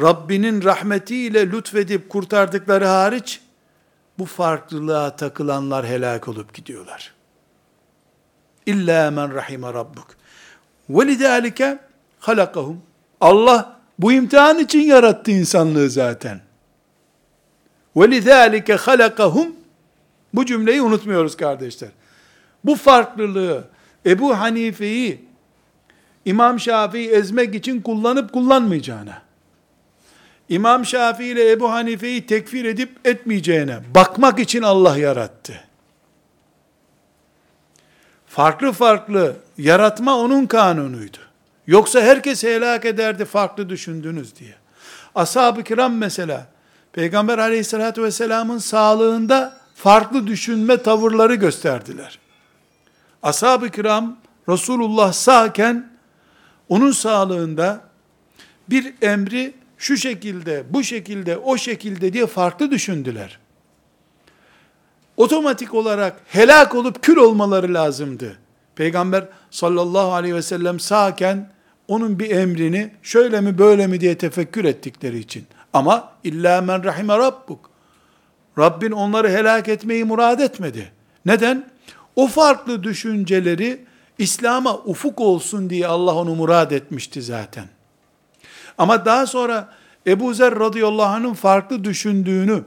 [0.00, 3.40] Rabbinin rahmetiyle lütfedip kurtardıkları hariç,
[4.18, 7.15] bu farklılığa takılanlar helak olup gidiyorlar.
[8.66, 10.06] İlla men rahime rabbuk.
[10.90, 11.78] Ve lidâlike
[12.20, 12.82] halakahum.
[13.20, 16.40] Allah bu imtihan için yarattı insanlığı zaten.
[17.96, 19.56] Ve lidâlike halakahum.
[20.34, 21.90] Bu cümleyi unutmuyoruz kardeşler.
[22.64, 23.64] Bu farklılığı,
[24.06, 25.24] Ebu Hanife'yi
[26.24, 29.22] İmam Şafii ezmek için kullanıp kullanmayacağına,
[30.48, 35.65] İmam Şafii ile Ebu Hanife'yi tekfir edip etmeyeceğine bakmak için Allah yarattı.
[38.36, 41.16] Farklı farklı yaratma onun kanunuydu.
[41.66, 44.54] Yoksa herkes helak ederdi farklı düşündünüz diye.
[45.14, 46.46] Ashab-ı kiram mesela,
[46.92, 52.18] Peygamber aleyhissalatü vesselamın sağlığında farklı düşünme tavırları gösterdiler.
[53.22, 54.16] Ashab-ı kiram
[54.48, 55.90] Resulullah sağken
[56.68, 57.80] onun sağlığında
[58.70, 63.38] bir emri şu şekilde, bu şekilde, o şekilde diye farklı düşündüler.
[65.16, 68.38] Otomatik olarak helak olup kül olmaları lazımdı.
[68.76, 71.50] Peygamber sallallahu aleyhi ve sellem sağken
[71.88, 75.46] onun bir emrini şöyle mi böyle mi diye tefekkür ettikleri için.
[75.72, 77.70] Ama illa men rahime rabbuk.
[78.58, 80.92] Rabbin onları helak etmeyi murad etmedi.
[81.26, 81.70] Neden?
[82.16, 83.84] O farklı düşünceleri
[84.18, 87.64] İslam'a ufuk olsun diye Allah onu murad etmişti zaten.
[88.78, 89.68] Ama daha sonra
[90.06, 92.64] Ebu Zer radıyallahu anh'ın farklı düşündüğünü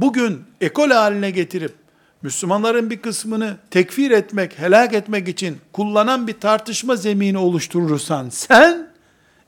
[0.00, 1.74] bugün ekol haline getirip
[2.22, 8.88] Müslümanların bir kısmını tekfir etmek, helak etmek için kullanan bir tartışma zemini oluşturursan sen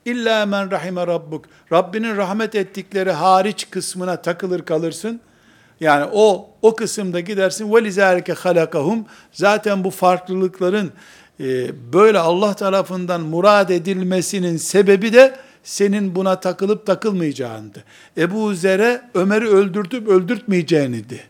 [0.05, 5.19] illa men rahime rabbuk Rabbinin rahmet ettikleri hariç kısmına takılır kalırsın.
[5.79, 10.91] Yani o o kısımda gidersin ve lizalike halakahum zaten bu farklılıkların
[11.39, 11.43] e,
[11.93, 17.83] böyle Allah tarafından murad edilmesinin sebebi de senin buna takılıp takılmayacağındı.
[18.17, 21.23] Ebu Zer'e Ömer'i öldürtüp öldürtmeyeceğinidi.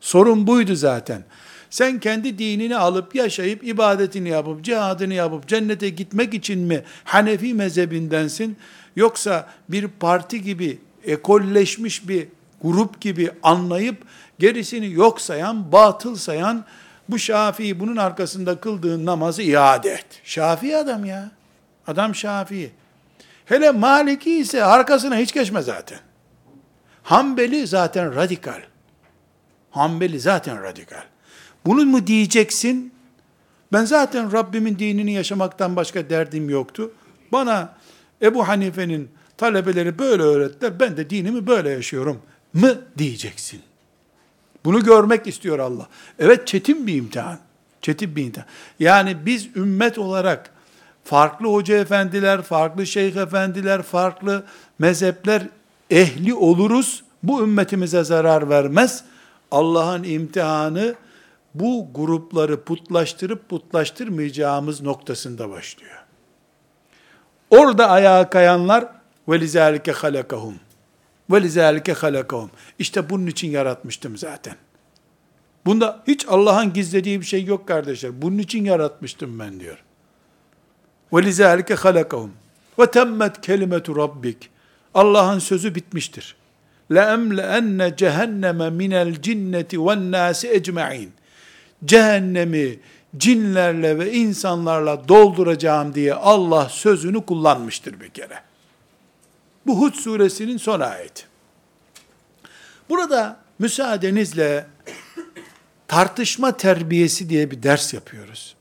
[0.00, 1.22] Sorun buydu zaten.
[1.70, 8.56] Sen kendi dinini alıp yaşayıp ibadetini yapıp cihadını yapıp cennete gitmek için mi Hanefi mezhebindensin?
[8.96, 12.28] Yoksa bir parti gibi ekolleşmiş bir
[12.62, 13.96] grup gibi anlayıp
[14.38, 16.64] gerisini yok sayan, batıl sayan
[17.08, 20.06] bu Şafii bunun arkasında kıldığın namazı iade et.
[20.24, 21.30] Şafii adam ya.
[21.86, 22.70] Adam Şafii.
[23.50, 25.98] Hele Maliki ise arkasına hiç geçme zaten.
[27.02, 28.62] Hanbeli zaten radikal.
[29.70, 31.02] Hanbeli zaten radikal.
[31.66, 32.92] Bunu mu diyeceksin?
[33.72, 36.92] Ben zaten Rabbimin dinini yaşamaktan başka derdim yoktu.
[37.32, 37.76] Bana
[38.22, 40.80] Ebu Hanife'nin talebeleri böyle öğrettiler.
[40.80, 42.22] Ben de dinimi böyle yaşıyorum
[42.54, 43.60] mı diyeceksin.
[44.64, 45.88] Bunu görmek istiyor Allah.
[46.18, 47.38] Evet çetin bir imtihan.
[47.82, 48.46] Çetin bir imtihan.
[48.78, 50.50] Yani biz ümmet olarak
[51.04, 54.44] farklı hoca efendiler, farklı şeyh efendiler, farklı
[54.78, 55.48] mezhepler
[55.90, 57.04] ehli oluruz.
[57.22, 59.04] Bu ümmetimize zarar vermez.
[59.50, 60.94] Allah'ın imtihanı
[61.54, 66.04] bu grupları putlaştırıp putlaştırmayacağımız noktasında başlıyor.
[67.50, 68.88] Orada ayağa kayanlar
[69.28, 70.54] ve lizalike halakahum.
[71.30, 72.50] Ve lizalike halakahum.
[72.78, 74.54] İşte bunun için yaratmıştım zaten.
[75.66, 78.22] Bunda hiç Allah'ın gizlediği bir şey yok kardeşler.
[78.22, 79.84] Bunun için yaratmıştım ben diyor.
[81.11, 82.29] وَلِذَٰلِكَ خَلَقَهُمْ
[82.79, 84.49] Ve temmet kelimetu rabbik.
[84.93, 86.35] Allah'ın sözü bitmiştir.
[86.91, 91.11] La emleenne cehenneme minel cinneti ven nasi ecmaîn.
[91.85, 92.79] Cehennemi
[93.17, 98.39] cinlerle ve insanlarla dolduracağım diye Allah sözünü kullanmıştır bir kere.
[99.67, 101.23] Bu Hud suresinin son ayeti.
[102.89, 104.65] Burada müsaadenizle
[105.87, 108.55] tartışma terbiyesi diye bir ders yapıyoruz.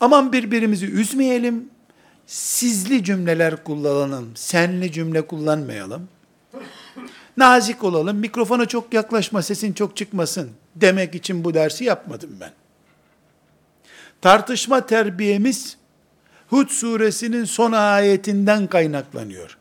[0.00, 1.70] Aman birbirimizi üzmeyelim,
[2.26, 6.08] sizli cümleler kullanalım, senli cümle kullanmayalım.
[7.36, 12.52] Nazik olalım, mikrofona çok yaklaşma, sesin çok çıkmasın demek için bu dersi yapmadım ben.
[14.20, 15.76] Tartışma terbiyemiz
[16.48, 19.58] Hud suresinin son ayetinden kaynaklanıyor.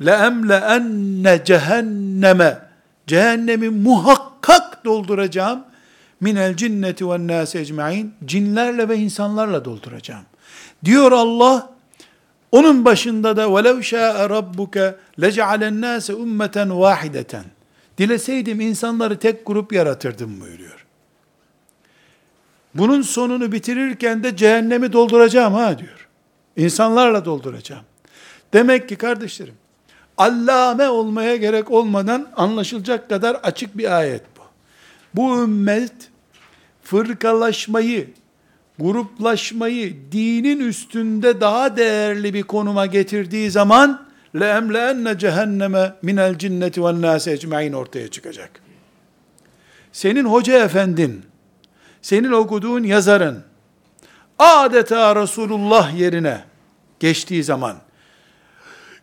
[0.00, 2.70] لَاَمْلَاَنَّ cehenneme
[3.06, 5.64] Cehennemi muhakkak dolduracağım.
[6.25, 10.25] minel cinneti ve nâse ecmain cinlerle ve insanlarla dolduracağım.
[10.85, 11.75] Diyor Allah
[12.51, 17.43] onun başında da velev şâe rabbuke leca'alen nâse ummeten vahideten.
[17.97, 20.85] Dileseydim insanları tek grup yaratırdım buyuruyor.
[22.75, 26.07] Bunun sonunu bitirirken de cehennemi dolduracağım ha diyor.
[26.57, 27.83] İnsanlarla dolduracağım.
[28.53, 29.55] Demek ki kardeşlerim,
[30.17, 34.41] allame olmaya gerek olmadan anlaşılacak kadar açık bir ayet bu.
[35.13, 35.93] Bu ümmet
[36.84, 38.08] fırkalaşmayı,
[38.78, 47.32] gruplaşmayı dinin üstünde daha değerli bir konuma getirdiği zaman لَاَمْلَاَنَّ cehenneme minel cinneti ve nâse
[47.32, 48.50] ecmain ortaya çıkacak.
[49.92, 51.22] Senin hoca efendin,
[52.02, 53.44] senin okuduğun yazarın,
[54.38, 56.44] adeta Resulullah yerine
[57.00, 57.76] geçtiği zaman,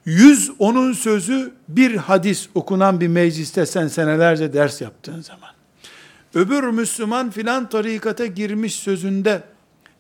[0.05, 5.49] yüz onun sözü bir hadis okunan bir mecliste sen senelerce ders yaptığın zaman,
[6.34, 9.42] öbür Müslüman filan tarikata girmiş sözünde,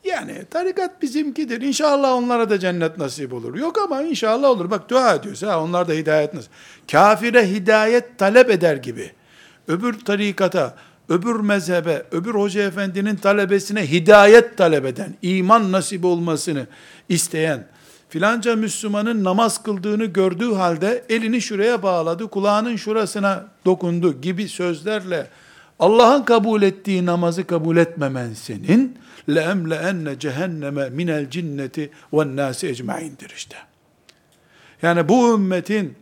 [0.04, 1.60] yani tarikat bizimkidir.
[1.60, 3.58] İnşallah onlara da cennet nasip olur.
[3.58, 4.70] Yok ama inşallah olur.
[4.70, 6.50] Bak dua ediyorsa ha, onlar da hidayet nasip.
[6.92, 9.12] Kafire hidayet talep eder gibi.
[9.68, 10.76] Öbür tarikata,
[11.08, 16.66] öbür mezhebe, öbür hoca efendinin talebesine hidayet talep eden, iman nasip olmasını
[17.08, 17.66] isteyen,
[18.08, 25.26] filanca Müslümanın namaz kıldığını gördüğü halde elini şuraya bağladı, kulağının şurasına dokundu gibi sözlerle
[25.82, 33.56] Allah'ın kabul ettiği namazı kabul etmemen senin leemleenne cehenneme minel cinneti ve nasi ecmaindir işte.
[34.82, 35.94] Yani bu ümmetin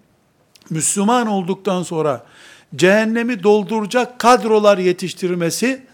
[0.70, 2.26] Müslüman olduktan sonra
[2.76, 5.86] cehennemi dolduracak kadrolar yetiştirmesi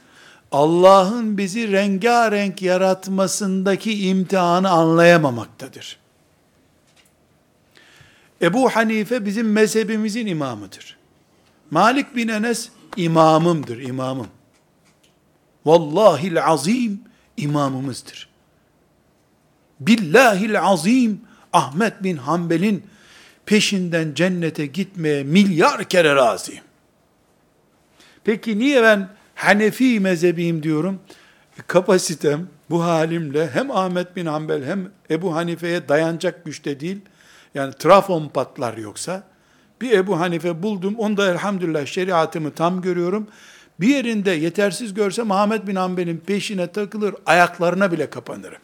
[0.53, 5.97] Allah'ın bizi rengarenk yaratmasındaki imtihanı anlayamamaktadır.
[8.43, 10.97] Ebu Hanife bizim mezhebimizin imamıdır.
[11.71, 14.29] Malik bin Enes imamımdır, imamım.
[15.67, 17.01] Vallahil azim
[17.37, 18.29] imamımızdır.
[19.81, 21.21] Billahil azim
[21.53, 22.85] Ahmet bin Hanbel'in
[23.47, 26.65] peşinden cennete gitmeye milyar kere razıyım.
[28.25, 31.01] Peki niye ben Hanefi mezhebiyim diyorum?
[31.67, 37.01] Kapasitem bu halimle hem Ahmet bin Hanbel hem Ebu Hanife'ye dayanacak güçte değil.
[37.55, 39.23] Yani trafon patlar yoksa.
[39.81, 40.95] Bir Ebu Hanife buldum.
[40.99, 43.29] Onda elhamdülillah şeriatımı tam görüyorum.
[43.81, 48.61] Bir yerinde yetersiz görsem Ahmet bin Hanbel'in peşine takılır, ayaklarına bile kapanırım.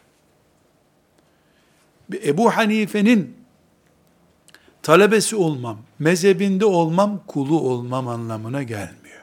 [2.25, 3.37] Ebu Hanife'nin
[4.81, 9.21] talebesi olmam, mezhebinde olmam, kulu olmam anlamına gelmiyor.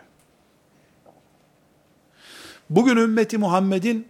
[2.71, 4.07] Bugün ümmeti Muhammed'in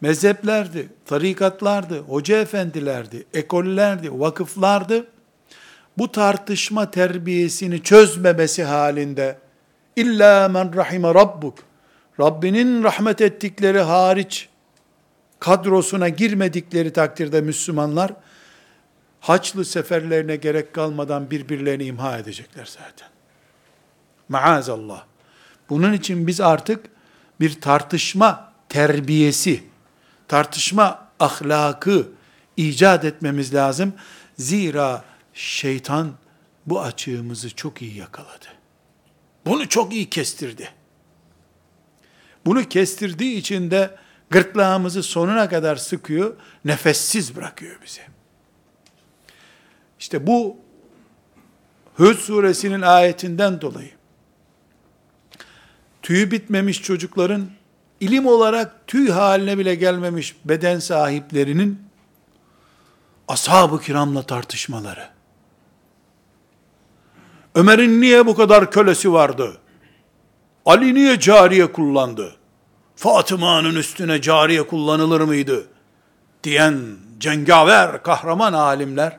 [0.00, 5.06] mezheplerdi, tarikatlardı, hoca efendilerdi, ekollerdi, vakıflardı.
[5.98, 9.38] Bu tartışma terbiyesini çözmemesi halinde
[9.96, 11.58] İlla men rahime rabbuk.
[12.20, 14.48] Rabbinin rahmet ettikleri hariç
[15.40, 18.12] kadrosuna girmedikleri takdirde Müslümanlar
[19.24, 23.08] Haçlı seferlerine gerek kalmadan birbirlerini imha edecekler zaten.
[24.28, 25.04] Maazallah.
[25.70, 26.86] Bunun için biz artık
[27.40, 29.64] bir tartışma terbiyesi,
[30.28, 32.08] tartışma ahlakı
[32.56, 33.92] icat etmemiz lazım.
[34.38, 35.04] Zira
[35.34, 36.12] şeytan
[36.66, 38.46] bu açığımızı çok iyi yakaladı.
[39.46, 40.68] Bunu çok iyi kestirdi.
[42.46, 43.96] Bunu kestirdiği için de
[44.30, 48.00] gırtlağımızı sonuna kadar sıkıyor, nefessiz bırakıyor bizi.
[49.98, 50.56] İşte bu
[51.94, 53.90] Hud suresinin ayetinden dolayı
[56.02, 57.50] tüyü bitmemiş çocukların
[58.00, 61.82] ilim olarak tüy haline bile gelmemiş beden sahiplerinin
[63.28, 65.08] ashab-ı kiramla tartışmaları,
[67.54, 69.56] Ömer'in niye bu kadar kölesi vardı?
[70.66, 72.36] Ali niye cariye kullandı?
[72.96, 75.66] Fatıma'nın üstüne cariye kullanılır mıydı?
[76.44, 79.18] Diyen cengaver, kahraman alimler,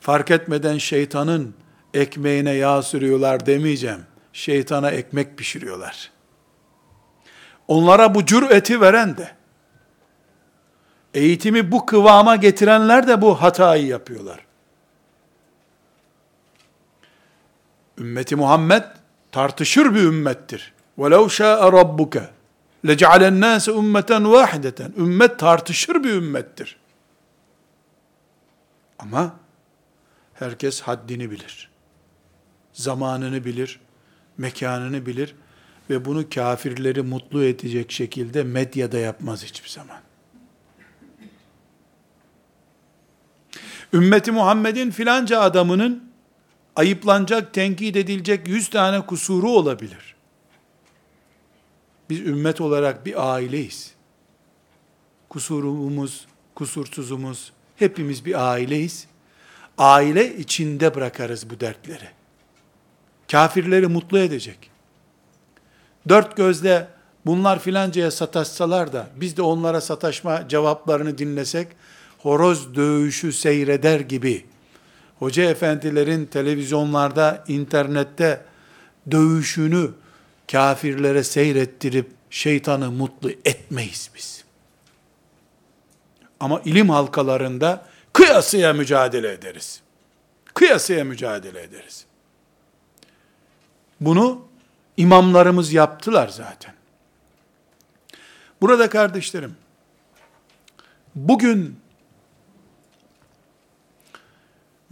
[0.00, 1.54] fark etmeden şeytanın
[1.94, 4.00] ekmeğine yağ sürüyorlar demeyeceğim.
[4.32, 6.10] Şeytana ekmek pişiriyorlar.
[7.68, 9.30] Onlara bu cüreti veren de,
[11.14, 14.43] eğitimi bu kıvama getirenler de bu hatayı yapıyorlar.
[17.97, 18.83] Ümmeti Muhammed
[19.31, 20.73] tartışır bir ümmettir.
[20.97, 22.27] وَلَوْ شَاءَ رَبُّكَ
[22.85, 26.77] لَجَعَلَ النَّاسَ اُمَّةً وَاحِدَةً Ümmet tartışır bir ümmettir.
[28.99, 29.35] Ama
[30.33, 31.69] herkes haddini bilir.
[32.73, 33.79] Zamanını bilir,
[34.37, 35.35] mekanını bilir
[35.89, 39.97] ve bunu kafirleri mutlu edecek şekilde medyada yapmaz hiçbir zaman.
[43.93, 46.02] Ümmeti Muhammed'in filanca adamının
[46.76, 50.14] ayıplanacak, tenkit edilecek yüz tane kusuru olabilir.
[52.10, 53.94] Biz ümmet olarak bir aileyiz.
[55.28, 59.06] Kusurumuz, kusursuzumuz, hepimiz bir aileyiz.
[59.78, 62.08] Aile içinde bırakarız bu dertleri.
[63.30, 64.70] Kafirleri mutlu edecek.
[66.08, 66.88] Dört gözle
[67.26, 71.68] bunlar filancaya sataşsalar da biz de onlara sataşma cevaplarını dinlesek
[72.18, 74.44] horoz dövüşü seyreder gibi
[75.18, 78.44] hoca efendilerin televizyonlarda, internette
[79.10, 79.90] dövüşünü
[80.52, 84.44] kafirlere seyrettirip şeytanı mutlu etmeyiz biz.
[86.40, 89.80] Ama ilim halkalarında kıyasıya mücadele ederiz.
[90.54, 92.06] Kıyasıya mücadele ederiz.
[94.00, 94.46] Bunu
[94.96, 96.74] imamlarımız yaptılar zaten.
[98.60, 99.56] Burada kardeşlerim,
[101.14, 101.83] bugün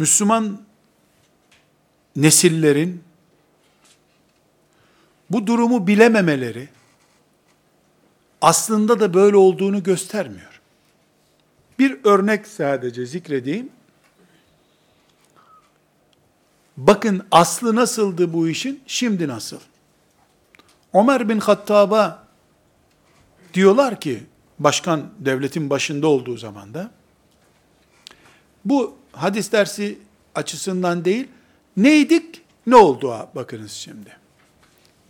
[0.02, 0.60] Müslüman
[2.16, 3.04] nesillerin
[5.30, 6.68] bu durumu bilememeleri
[8.40, 10.60] aslında da böyle olduğunu göstermiyor.
[11.78, 13.70] Bir örnek sadece zikredeyim.
[16.76, 19.60] Bakın aslı nasıldı bu işin, şimdi nasıl?
[20.94, 22.24] Ömer bin Hattab'a
[23.54, 24.24] diyorlar ki,
[24.58, 26.90] başkan devletin başında olduğu zamanda,
[28.64, 29.98] bu hadis dersi
[30.34, 31.28] açısından değil,
[31.76, 34.16] neydik, ne oldu ha, bakınız şimdi.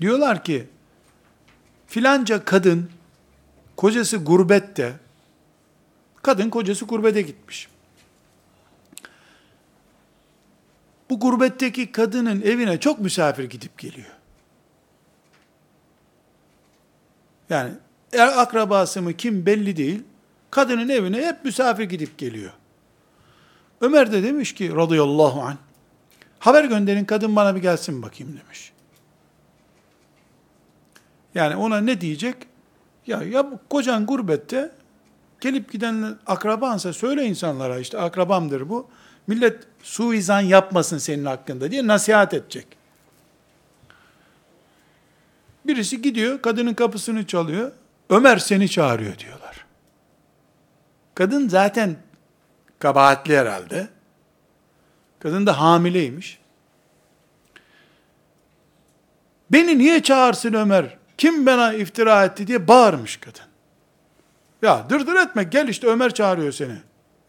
[0.00, 0.68] Diyorlar ki,
[1.86, 2.90] filanca kadın,
[3.76, 4.92] kocası gurbette,
[6.22, 7.68] kadın kocası gurbete gitmiş.
[11.10, 14.10] Bu gurbetteki kadının evine çok misafir gidip geliyor.
[17.50, 17.72] Yani
[18.12, 20.02] er akrabası mı kim belli değil.
[20.50, 22.52] Kadının evine hep misafir gidip geliyor.
[23.82, 25.56] Ömer de demiş ki radıyallahu anh,
[26.38, 28.72] haber gönderin kadın bana bir gelsin bakayım demiş.
[31.34, 32.36] Yani ona ne diyecek?
[33.06, 34.72] Ya, ya kocan gurbette,
[35.40, 38.88] gelip giden akrabansa söyle insanlara işte akrabamdır bu.
[39.26, 42.66] Millet suizan yapmasın senin hakkında diye nasihat edecek.
[45.66, 47.72] Birisi gidiyor, kadının kapısını çalıyor.
[48.10, 49.66] Ömer seni çağırıyor diyorlar.
[51.14, 51.96] Kadın zaten
[52.82, 53.88] kabahatli herhalde.
[55.18, 56.38] Kadın da hamileymiş.
[59.52, 60.98] Beni niye çağırsın Ömer?
[61.18, 63.44] Kim bana iftira etti diye bağırmış kadın.
[64.62, 66.76] Ya dırdır etme gel işte Ömer çağırıyor seni.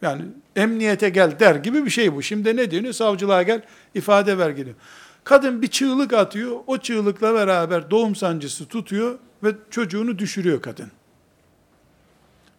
[0.02, 0.22] Yani
[0.56, 2.22] emniyete gel der gibi bir şey bu.
[2.22, 2.94] Şimdi ne diyor?
[2.94, 3.62] Savcılığa gel
[3.94, 4.76] ifade ver gidiyor.
[5.24, 6.60] Kadın bir çığlık atıyor.
[6.68, 10.92] O çığlıkla beraber doğum sancısı tutuyor ve çocuğunu düşürüyor kadın.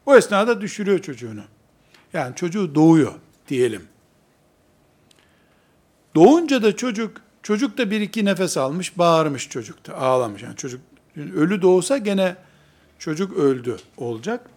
[0.07, 1.43] O esnada düşürüyor çocuğunu.
[2.15, 3.13] Yani çocuğu doğuyor
[3.49, 3.89] diyelim.
[6.15, 10.43] Doğunca da çocuk, çocuk da bir iki nefes almış, bağırmış çocuk da, ağlamış.
[10.43, 10.81] Yani çocuk
[11.17, 12.37] ölü doğsa gene
[12.99, 14.51] çocuk öldü olacak.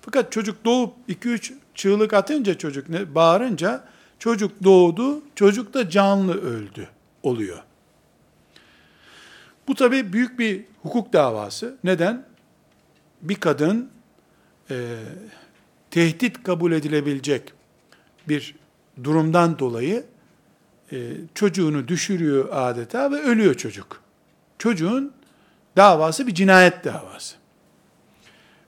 [0.00, 3.84] Fakat çocuk doğup iki üç çığlık atınca çocuk ne bağırınca
[4.18, 6.88] çocuk doğdu, çocuk da canlı öldü
[7.22, 7.62] oluyor.
[9.68, 11.76] Bu tabi büyük bir hukuk davası.
[11.84, 12.24] Neden?
[13.22, 13.90] Bir kadın
[14.70, 14.96] e,
[15.96, 17.52] tehdit kabul edilebilecek
[18.28, 18.54] bir
[19.04, 20.04] durumdan dolayı
[20.92, 24.00] e, çocuğunu düşürüyor adeta ve ölüyor çocuk.
[24.58, 25.12] Çocuğun
[25.76, 27.36] davası bir cinayet davası.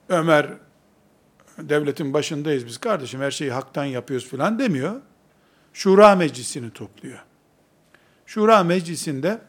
[0.09, 0.47] Ömer
[1.57, 5.01] devletin başındayız biz kardeşim her şeyi haktan yapıyoruz filan demiyor.
[5.73, 7.23] Şura meclisini topluyor.
[8.25, 9.41] Şura meclisinde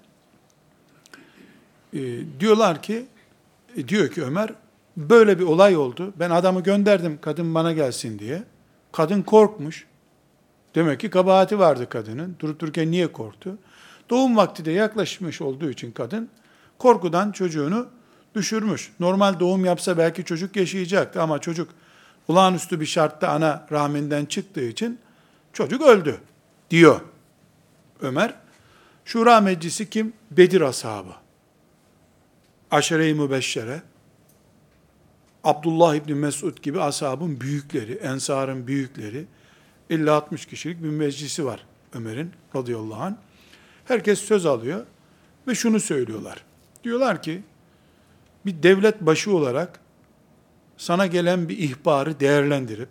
[1.92, 2.00] e,
[2.40, 3.06] diyorlar ki
[3.76, 4.50] e, diyor ki Ömer
[5.08, 6.12] böyle bir olay oldu.
[6.16, 8.42] Ben adamı gönderdim kadın bana gelsin diye.
[8.92, 9.86] Kadın korkmuş.
[10.74, 12.36] Demek ki kabahati vardı kadının.
[12.38, 13.58] Durup dururken niye korktu?
[14.10, 16.28] Doğum vakti de yaklaşmış olduğu için kadın
[16.78, 17.88] korkudan çocuğunu
[18.34, 18.92] düşürmüş.
[19.00, 21.68] Normal doğum yapsa belki çocuk yaşayacaktı ama çocuk
[22.28, 24.98] olağanüstü bir şartta ana rahminden çıktığı için
[25.52, 26.20] çocuk öldü
[26.70, 27.00] diyor
[28.02, 28.34] Ömer.
[29.04, 30.12] Şura meclisi kim?
[30.30, 31.12] Bedir ashabı.
[32.70, 33.82] Aşere-i Mübeşşere,
[35.44, 39.26] Abdullah İbni Mesud gibi ashabın büyükleri, ensarın büyükleri,
[39.90, 43.14] 50-60 kişilik bir meclisi var Ömer'in radıyallahu anh.
[43.84, 44.86] Herkes söz alıyor
[45.48, 46.44] ve şunu söylüyorlar.
[46.84, 47.42] Diyorlar ki,
[48.46, 49.80] bir devlet başı olarak
[50.76, 52.88] sana gelen bir ihbarı değerlendirip,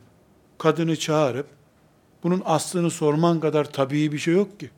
[0.58, 1.48] kadını çağırıp,
[2.24, 4.70] bunun aslını sorman kadar tabii bir şey yok ki.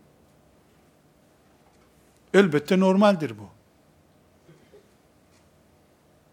[2.34, 3.61] Elbette normaldir bu.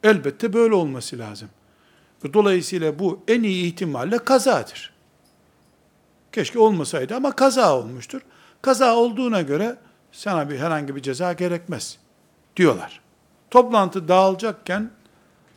[0.02, 1.48] Elbette böyle olması lazım.
[2.34, 4.92] Dolayısıyla bu en iyi ihtimalle kazadır.
[6.32, 8.20] Keşke olmasaydı ama kaza olmuştur.
[8.62, 9.76] Kaza olduğuna göre
[10.12, 11.98] sana bir herhangi bir ceza gerekmez
[12.56, 13.00] diyorlar.
[13.50, 14.90] Toplantı dağılacakken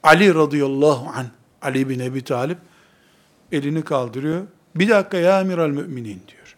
[0.03, 1.25] Ali radıyallahu an
[1.61, 2.57] Ali bin Ebi Talip
[3.51, 4.47] elini kaldırıyor.
[4.75, 6.55] Bir dakika ya amiral müminin diyor.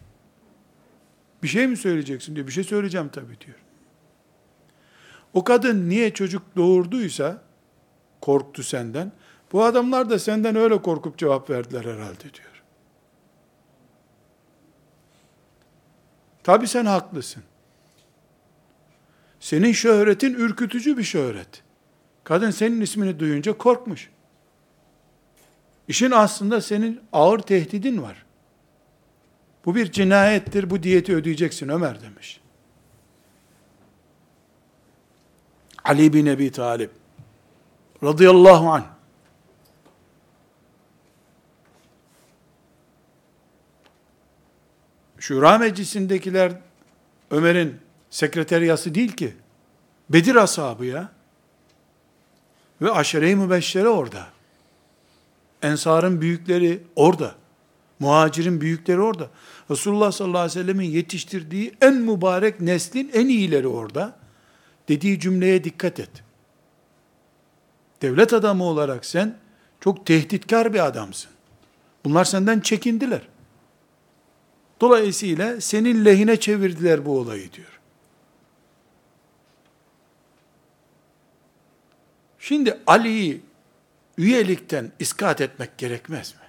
[1.42, 2.46] Bir şey mi söyleyeceksin diyor.
[2.46, 3.56] Bir şey söyleyeceğim tabii diyor.
[5.32, 7.42] O kadın niye çocuk doğurduysa
[8.24, 9.12] korktu senden.
[9.52, 12.62] Bu adamlar da senden öyle korkup cevap verdiler herhalde diyor.
[16.42, 17.42] Tabi sen haklısın.
[19.40, 21.62] Senin şöhretin ürkütücü bir şöhret.
[22.24, 24.10] Kadın senin ismini duyunca korkmuş.
[25.88, 28.24] İşin aslında senin ağır tehdidin var.
[29.64, 32.40] Bu bir cinayettir, bu diyeti ödeyeceksin Ömer demiş.
[35.84, 36.90] Ali bin Ebi Talib
[38.04, 38.84] radıyallahu anh
[45.24, 46.52] Şura meclisindekiler
[47.30, 47.76] Ömer'in
[48.10, 49.34] sekreteriyası değil ki.
[50.10, 51.08] Bedir ashabı ya.
[52.82, 54.26] Ve aşere-i mübeşşere orada.
[55.62, 57.34] Ensarın büyükleri orada.
[57.98, 59.30] Muhacirin büyükleri orada.
[59.70, 64.16] Resulullah sallallahu aleyhi ve sellemin yetiştirdiği en mübarek neslin en iyileri orada.
[64.88, 66.23] Dediği cümleye dikkat et.
[68.04, 69.38] Devlet adamı olarak sen
[69.80, 71.30] çok tehditkar bir adamsın.
[72.04, 73.28] Bunlar senden çekindiler.
[74.80, 77.80] Dolayısıyla senin lehine çevirdiler bu olayı diyor.
[82.38, 83.42] Şimdi Ali'yi
[84.18, 86.40] üyelikten iskat etmek gerekmez mi?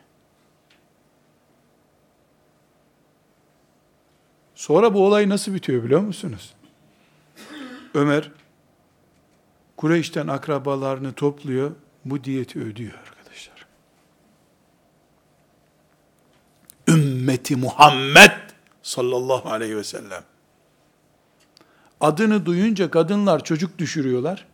[4.55, 6.53] Sonra bu olay nasıl bitiyor biliyor musunuz?
[7.93, 8.31] Ömer
[9.86, 11.71] Kureyş'ten akrabalarını topluyor,
[12.05, 13.65] bu diyeti ödüyor arkadaşlar.
[16.88, 18.31] Ümmeti Muhammed
[18.83, 20.23] sallallahu aleyhi ve sellem.
[22.01, 24.47] Adını duyunca kadınlar çocuk düşürüyorlar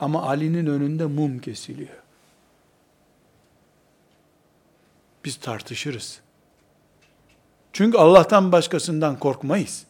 [0.00, 2.02] ama Ali'nin önünde mum kesiliyor.
[5.24, 6.20] Biz tartışırız.
[7.72, 9.86] Çünkü Allah'tan başkasından korkmayız.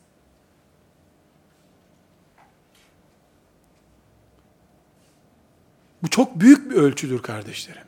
[6.17, 7.83] Çok büyük bir ölçüdür kardeşlerim.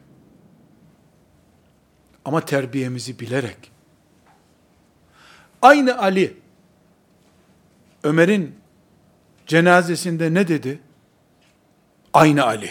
[2.24, 3.72] Ama terbiyemizi bilerek.
[5.62, 6.36] Aynı Ali,
[8.02, 8.54] Ömer'in
[9.46, 10.80] cenazesinde ne dedi?
[12.12, 12.70] Aynı Ali.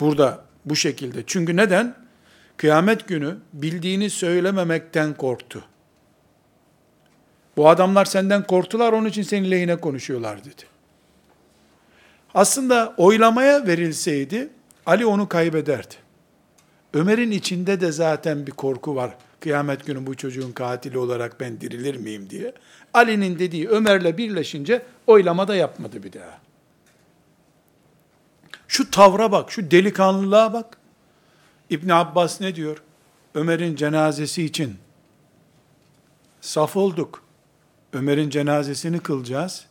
[0.00, 1.22] Burada bu şekilde.
[1.26, 1.96] Çünkü neden?
[2.56, 5.64] Kıyamet günü bildiğini söylememekten korktu.
[7.56, 10.62] Bu adamlar senden korktular, onun için senin lehine konuşuyorlar dedi.
[12.34, 14.50] Aslında oylamaya verilseydi
[14.86, 15.94] Ali onu kaybederdi.
[16.94, 19.16] Ömer'in içinde de zaten bir korku var.
[19.40, 22.54] Kıyamet günü bu çocuğun katili olarak ben dirilir miyim diye.
[22.94, 26.40] Ali'nin dediği Ömer'le birleşince oylamada yapmadı bir daha.
[28.68, 30.76] Şu tavra bak, şu delikanlılığa bak.
[31.70, 32.82] İbn Abbas ne diyor?
[33.34, 34.76] Ömer'in cenazesi için
[36.40, 37.22] saf olduk.
[37.92, 39.66] Ömer'in cenazesini kılacağız.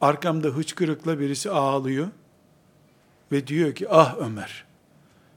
[0.00, 2.08] Arkamda hıçkırıkla birisi ağlıyor.
[3.32, 4.64] Ve diyor ki ah Ömer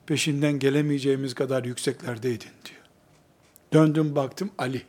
[0.05, 2.81] peşinden gelemeyeceğimiz kadar yükseklerdeydin diyor.
[3.73, 4.81] Döndüm baktım Ali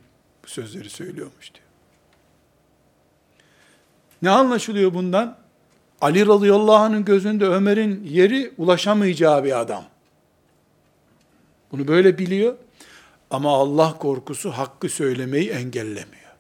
[0.45, 1.65] bu sözleri söylüyormuş diyor.
[4.23, 5.39] Ne anlaşılıyor bundan?
[6.01, 9.85] Ali radıyallahu anh'ın gözünde Ömer'in yeri ulaşamayacağı bir adam.
[11.73, 12.57] Bunu böyle biliyor.
[13.31, 16.35] Ama Allah korkusu hakkı söylemeyi engellemiyor.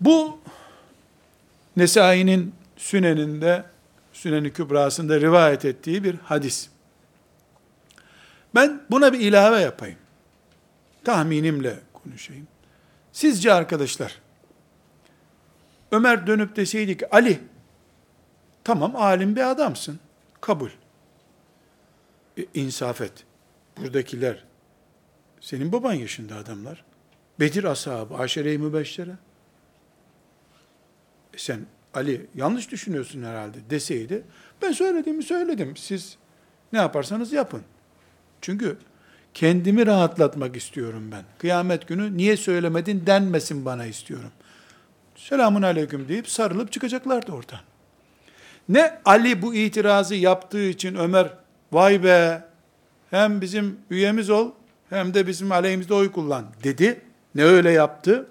[0.00, 0.38] Bu
[1.76, 3.64] Nesai'nin Sünen'inde,
[4.18, 6.68] Sünen-i Kübrası'nda rivayet ettiği bir hadis.
[8.54, 9.98] Ben buna bir ilave yapayım.
[11.04, 12.48] Tahminimle konuşayım.
[13.12, 14.20] Sizce arkadaşlar,
[15.92, 17.40] Ömer dönüp deseydi ki, Ali,
[18.64, 20.00] tamam alim bir adamsın,
[20.40, 20.70] kabul.
[22.38, 23.24] E, insaf et.
[23.76, 24.44] buradakiler
[25.40, 26.84] senin baban yaşında adamlar.
[27.40, 29.16] Bedir ashabı, aşere-i mübeşşere.
[31.34, 31.66] E sen
[31.98, 34.22] Ali yanlış düşünüyorsun herhalde deseydi
[34.62, 35.76] ben söylediğimi söyledim.
[35.76, 36.16] Siz
[36.72, 37.62] ne yaparsanız yapın.
[38.40, 38.76] Çünkü
[39.34, 41.22] kendimi rahatlatmak istiyorum ben.
[41.38, 44.30] Kıyamet günü niye söylemedin denmesin bana istiyorum.
[45.16, 47.60] Selamun aleyküm deyip sarılıp çıkacaklardı oradan.
[48.68, 51.30] Ne Ali bu itirazı yaptığı için Ömer
[51.72, 52.44] vay be
[53.10, 54.50] hem bizim üyemiz ol
[54.90, 57.00] hem de bizim aleyhimizde oy kullan dedi.
[57.34, 58.28] Ne öyle yaptı?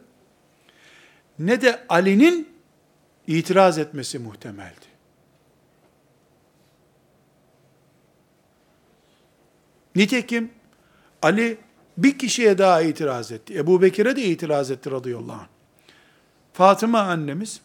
[1.40, 2.57] Ne de Ali'nin
[3.28, 4.86] itiraz etmesi muhtemeldi.
[9.96, 10.52] Nitekim
[11.22, 11.58] Ali
[11.98, 13.58] bir kişiye daha itiraz etti.
[13.58, 15.48] Ebu Bekir'e de itiraz etti radıyallahu anh.
[16.54, 17.62] Fatıma annemiz,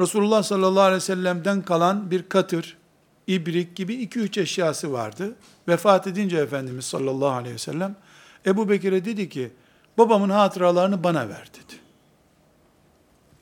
[0.00, 2.76] Resulullah sallallahu aleyhi ve sellem'den kalan bir katır,
[3.26, 5.34] ibrik gibi iki üç eşyası vardı.
[5.68, 7.96] Vefat edince Efendimiz sallallahu aleyhi ve sellem,
[8.46, 9.50] Ebu Bekir'e dedi ki,
[9.98, 11.80] babamın hatıralarını bana ver dedi.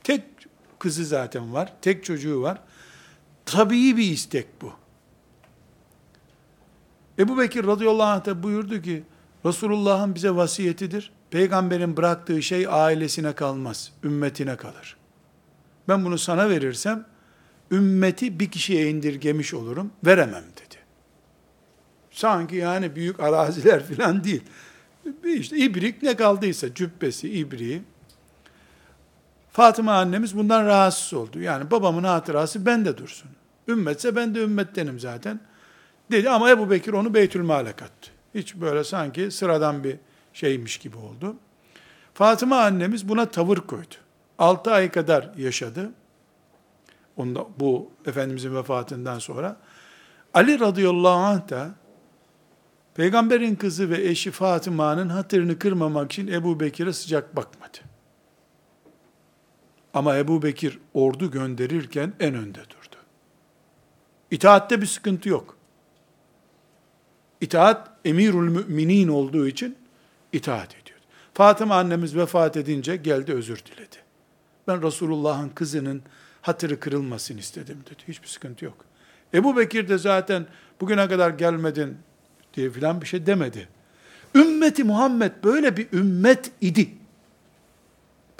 [0.04, 0.24] Tek
[0.78, 2.58] kızı zaten var, tek çocuğu var.
[3.46, 4.72] Tabii bir istek bu.
[7.18, 9.02] Ebu Bekir radıyallahu anh da buyurdu ki,
[9.46, 11.12] Resulullah'ın bize vasiyetidir.
[11.30, 14.96] Peygamberin bıraktığı şey ailesine kalmaz, ümmetine kalır.
[15.88, 17.06] Ben bunu sana verirsem,
[17.70, 20.78] ümmeti bir kişiye indirgemiş olurum, veremem dedi.
[22.10, 24.42] Sanki yani büyük araziler falan değil.
[25.24, 27.82] İşte ibrik ne kaldıysa, cübbesi, ibriği.
[29.58, 31.40] Fatıma annemiz bundan rahatsız oldu.
[31.40, 33.30] Yani babamın hatırası bende dursun.
[33.68, 35.40] Ümmetse ben de ümmettenim zaten.
[36.10, 38.10] Dedi ama Ebu Bekir onu Beytülmal'e kattı.
[38.34, 39.96] Hiç böyle sanki sıradan bir
[40.32, 41.36] şeymiş gibi oldu.
[42.14, 43.94] Fatıma annemiz buna tavır koydu.
[44.38, 45.90] 6 ay kadar yaşadı.
[47.16, 49.56] Onda, bu Efendimizin vefatından sonra.
[50.34, 51.70] Ali radıyallahu anh da
[52.94, 57.87] peygamberin kızı ve eşi Fatıma'nın hatırını kırmamak için Ebu Bekir'e sıcak bakmadı.
[59.98, 62.96] Ama Ebu Bekir ordu gönderirken en önde durdu.
[64.30, 65.56] İtaatte bir sıkıntı yok.
[67.40, 69.76] İtaat emirül müminin olduğu için
[70.32, 70.98] itaat ediyor.
[71.34, 73.96] Fatıma annemiz vefat edince geldi özür diledi.
[74.68, 76.02] Ben Resulullah'ın kızının
[76.42, 78.02] hatırı kırılmasın istedim dedi.
[78.08, 78.84] Hiçbir sıkıntı yok.
[79.34, 80.46] Ebu Bekir de zaten
[80.80, 81.96] bugüne kadar gelmedin
[82.54, 83.68] diye filan bir şey demedi.
[84.34, 86.88] Ümmeti Muhammed böyle bir ümmet idi.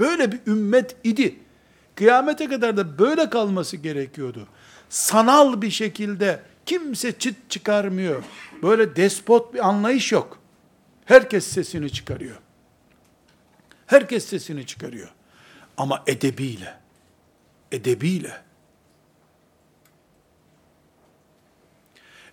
[0.01, 1.39] Böyle bir ümmet idi.
[1.99, 4.49] Kıyamete kadar da böyle kalması gerekiyordu.
[4.89, 8.25] Sanal bir şekilde kimse çıt çıkarmıyor.
[8.63, 10.39] Böyle despot bir anlayış yok.
[11.05, 12.37] Herkes sesini çıkarıyor.
[13.87, 15.09] Herkes sesini çıkarıyor.
[15.77, 16.79] Ama edebiyle.
[17.73, 18.43] Edebiyle.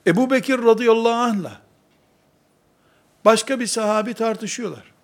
[0.07, 1.61] Ebu Bekir radıyallahu anh'la
[3.25, 4.94] başka bir sahabi tartışıyorlar.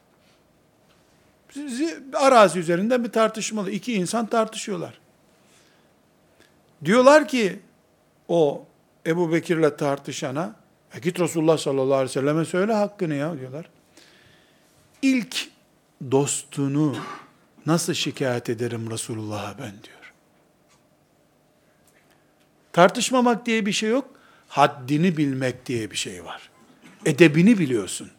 [2.14, 3.72] Arazi üzerinden bir tartışmalı.
[3.72, 5.00] İki insan tartışıyorlar.
[6.86, 7.60] Diyorlar ki
[8.28, 8.66] o
[9.06, 10.56] Ebu Bekir'le tartışana
[10.96, 13.66] e git Resulullah sallallahu aleyhi ve selleme söyle hakkını ya diyorlar.
[15.02, 15.48] İlk
[16.12, 16.96] dostunu
[17.66, 20.14] nasıl şikayet ederim Resulullah'a ben diyor.
[22.74, 24.10] Tartışmamak diye bir şey yok.
[24.48, 26.50] Haddini bilmek diye bir şey var.
[27.06, 28.12] Edebini biliyorsun.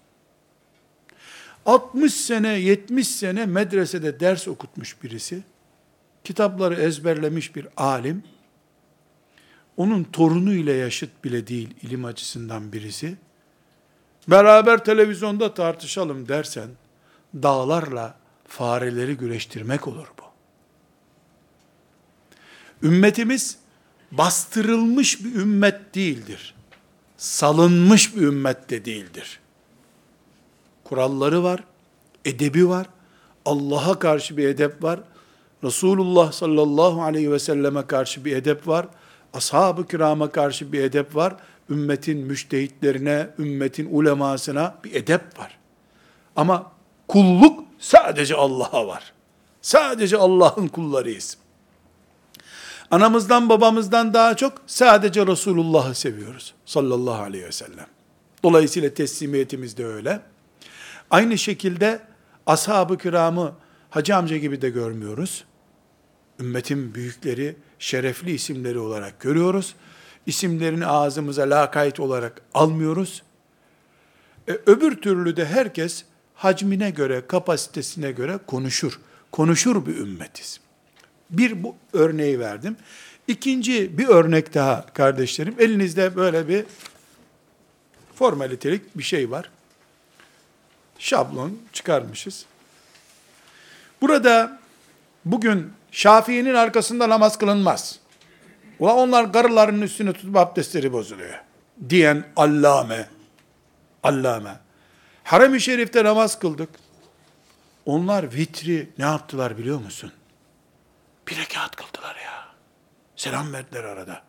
[1.67, 5.43] 60 sene, 70 sene medresede ders okutmuş birisi,
[6.25, 8.23] kitapları ezberlemiş bir alim,
[9.77, 13.17] onun torunu ile yaşıt bile değil ilim açısından birisi,
[14.29, 16.69] beraber televizyonda tartışalım dersen,
[17.35, 18.15] dağlarla
[18.47, 20.23] fareleri güreştirmek olur bu.
[22.87, 23.59] Ümmetimiz
[24.13, 26.55] bastırılmış bir ümmet değildir.
[27.17, 29.42] Salınmış bir ümmet de değildir.
[30.85, 31.65] Kuralları var,
[32.25, 32.87] edebi var,
[33.45, 35.01] Allah'a karşı bir edep var,
[35.65, 38.87] Resulullah sallallahu aleyhi ve selleme karşı bir edep var,
[39.35, 41.37] ashab-ı kirama karşı bir edep var,
[41.71, 45.59] ümmetin müştehitlerine, ümmetin ulemasına bir edep var.
[46.37, 46.73] Ama
[47.09, 49.13] kulluk sadece Allah'a var.
[49.63, 51.37] Sadece Allah'ın kullarıyız.
[52.91, 56.55] Anamızdan babamızdan daha çok sadece Resulullah'ı seviyoruz.
[56.67, 57.87] Sallallahu aleyhi ve sellem.
[58.43, 60.21] Dolayısıyla teslimiyetimiz de öyle.
[61.13, 62.01] Aynı şekilde
[62.47, 63.55] ashab-ı kiramı
[63.91, 65.45] hacı amca gibi de görmüyoruz.
[66.41, 69.75] Ümmetin büyükleri, şerefli isimleri olarak görüyoruz.
[70.27, 73.23] İsimlerini ağzımıza lakayt olarak almıyoruz.
[74.49, 76.05] E, öbür türlü de herkes
[76.35, 79.01] hacmine göre, kapasitesine göre konuşur.
[79.33, 80.61] Konuşur bir ümmetiz.
[81.31, 82.77] Bir bu örneği verdim.
[83.29, 85.55] İkinci bir örnek daha kardeşlerim.
[85.59, 86.65] Elinizde böyle bir
[88.15, 89.51] Formalitelik bir şey var.
[91.03, 92.45] Şablon çıkarmışız.
[94.01, 94.59] Burada
[95.25, 97.99] bugün Şafii'nin arkasında namaz kılınmaz.
[98.79, 101.41] Ula onlar karılarının üstüne tutup abdestleri bozuluyor.
[101.89, 103.09] Diyen allame.
[104.03, 104.57] Allame.
[105.25, 106.69] Harem-i Şerif'te namaz kıldık.
[107.87, 110.13] Onlar vitri ne yaptılar biliyor musun?
[111.29, 112.47] Bir rekat kıldılar ya.
[113.17, 114.23] Selam verdiler arada.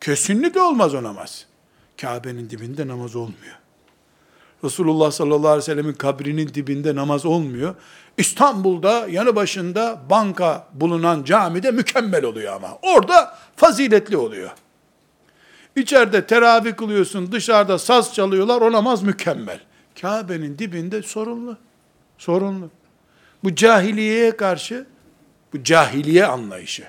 [0.00, 1.46] Kesinlikle olmaz o namaz.
[2.00, 3.63] Kabe'nin dibinde namaz olmuyor.
[4.63, 7.75] Resulullah sallallahu aleyhi ve sellemin kabrinin dibinde namaz olmuyor.
[8.17, 12.77] İstanbul'da yanı başında banka bulunan camide mükemmel oluyor ama.
[12.81, 14.49] Orada faziletli oluyor.
[15.75, 19.59] İçeride teravih kılıyorsun, dışarıda saz çalıyorlar, o namaz mükemmel.
[20.01, 21.57] Kabe'nin dibinde sorunlu.
[22.17, 22.69] Sorunlu.
[23.43, 24.85] Bu cahiliyeye karşı,
[25.53, 26.83] bu cahiliye anlayışı.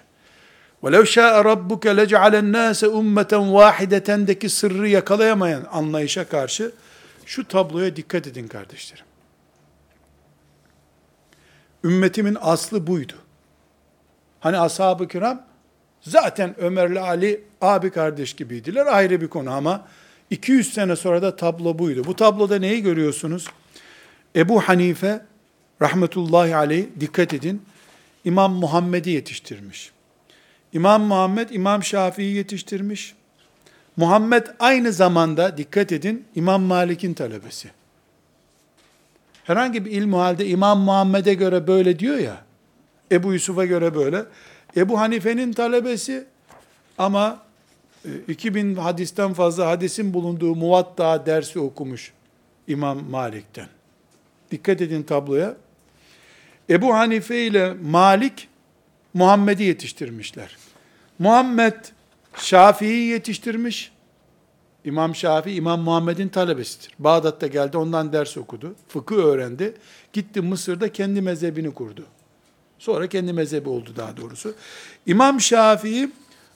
[0.83, 6.73] وَلَوْ شَاءَ رَبُّكَ لَجْعَلَ النَّاسَ اُمَّةً وَاحِدَةً'deki sırrı yakalayamayan anlayışa karşı,
[7.26, 9.06] şu tabloya dikkat edin kardeşlerim.
[11.84, 13.14] Ümmetimin aslı buydu.
[14.40, 15.46] Hani ashab-ı kiram
[16.02, 19.88] zaten Ömer'le Ali abi kardeş gibiydiler ayrı bir konu ama
[20.30, 22.04] 200 sene sonra da tablo buydu.
[22.06, 23.48] Bu tabloda neyi görüyorsunuz?
[24.36, 25.26] Ebu Hanife
[25.82, 27.62] rahmetullahi aleyh dikkat edin
[28.26, 29.92] İmam Muhammed'i yetiştirmiş.
[30.74, 33.16] İmam Muhammed İmam Şafii'yi yetiştirmiş.
[33.98, 37.70] Muhammed aynı zamanda dikkat edin İmam Malik'in talebesi.
[39.44, 42.42] Herhangi bir ilmu halde İmam Muhammed'e göre böyle diyor ya,
[43.12, 44.26] Ebu Yusuf'a göre böyle.
[44.78, 46.26] Ebu Hanife'nin talebesi
[46.98, 47.42] ama
[48.28, 52.14] 2000 e, hadisten fazla hadisin bulunduğu muvatta dersi okumuş
[52.68, 53.68] İmam Malik'ten.
[54.52, 55.56] Dikkat edin tabloya.
[56.70, 58.48] Ebu Hanife ile Malik
[59.14, 60.58] Muhammed'i yetiştirmişler.
[61.20, 61.76] Muhammed
[62.38, 63.92] Şafii'yi yetiştirmiş.
[64.86, 66.92] İmam Şafii, İmam Muhammed'in talebesidir.
[67.00, 68.76] Bağdat'ta geldi, ondan ders okudu.
[68.88, 69.74] Fıkıh öğrendi.
[70.14, 72.06] Gitti Mısır'da kendi mezhebini kurdu.
[72.80, 74.54] Sonra kendi mezhebi oldu daha doğrusu.
[75.06, 76.12] İmam Şafii,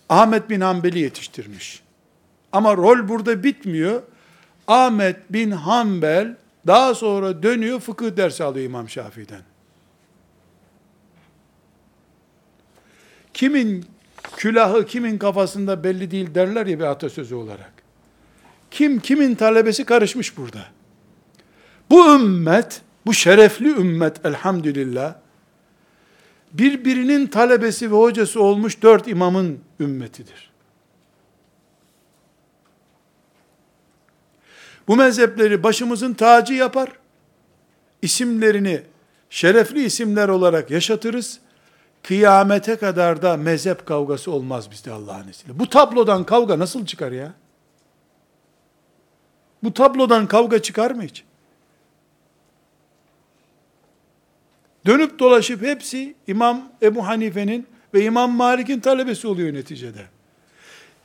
[0.10, 1.84] Ahmet bin Hanbel'i yetiştirmiş.
[2.52, 4.02] Ama rol burada bitmiyor.
[4.68, 9.42] Ahmet bin Hanbel daha sonra dönüyor fıkıh dersi alıyor İmam Şafii'den.
[13.34, 13.86] Kimin
[14.40, 17.74] külahı kimin kafasında belli değil derler ya bir atasözü olarak.
[18.72, 20.66] Kim kimin talebesi karışmış burada.
[21.90, 25.16] Bu ümmet, bu şerefli ümmet elhamdülillah,
[26.54, 30.52] birbirinin talebesi ve hocası olmuş dört imamın ümmetidir.
[34.88, 36.90] Bu mezhepleri başımızın tacı yapar,
[38.02, 38.82] isimlerini
[39.30, 41.40] şerefli isimler olarak yaşatırız,
[42.04, 45.60] kıyamete kadar da mezhep kavgası olmaz bizde Allah'ın izniyle.
[45.60, 47.34] Bu tablodan kavga nasıl çıkar ya?
[49.64, 51.24] Bu tablodan kavga çıkar mı hiç?
[54.86, 60.06] Dönüp dolaşıp hepsi İmam Ebu Hanife'nin ve İmam Malik'in talebesi oluyor neticede.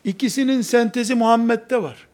[0.04, 2.08] İkisinin sentezi Muhammed'de var.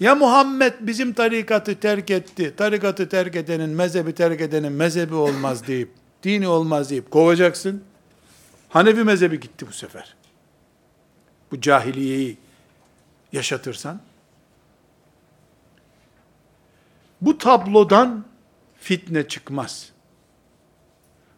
[0.00, 5.90] Ya Muhammed bizim tarikatı terk etti, tarikatı terk edenin, mezhebi terk edenin mezhebi olmaz deyip,
[6.26, 7.84] dini olmaz deyip kovacaksın.
[8.68, 10.14] Hanefi mezhebi gitti bu sefer.
[11.50, 12.38] Bu cahiliyeyi
[13.32, 14.00] yaşatırsan,
[17.20, 18.24] bu tablodan
[18.80, 19.92] fitne çıkmaz.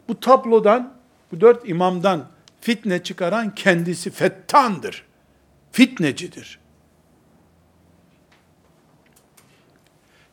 [0.07, 0.97] Bu tablodan,
[1.31, 2.27] bu dört imamdan
[2.61, 5.05] fitne çıkaran kendisi fettandır.
[5.71, 6.59] Fitnecidir.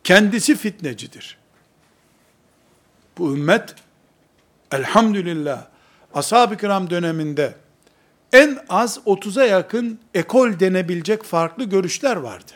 [0.05, 1.39] Kendisi fitnecidir.
[3.19, 3.75] Bu ümmet
[4.73, 5.65] elhamdülillah
[6.15, 7.55] ashab-ı kiram döneminde
[8.33, 12.53] en az 30'a yakın ekol denebilecek farklı görüşler vardı.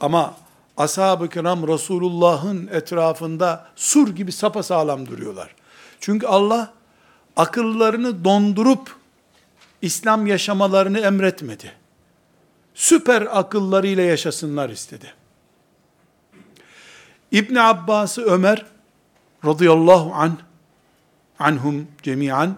[0.00, 0.34] Ama
[0.76, 5.54] ashab-ı kiram Resulullah'ın etrafında sur gibi sapasağlam duruyorlar.
[6.00, 6.72] Çünkü Allah
[7.36, 8.96] akıllarını dondurup
[9.82, 11.72] İslam yaşamalarını emretmedi.
[12.74, 15.14] Süper akıllarıyla yaşasınlar istedi.
[17.30, 18.66] İbn Abbas'ı Ömer
[19.44, 20.36] radıyallahu anh
[21.42, 22.56] anhum cemiyan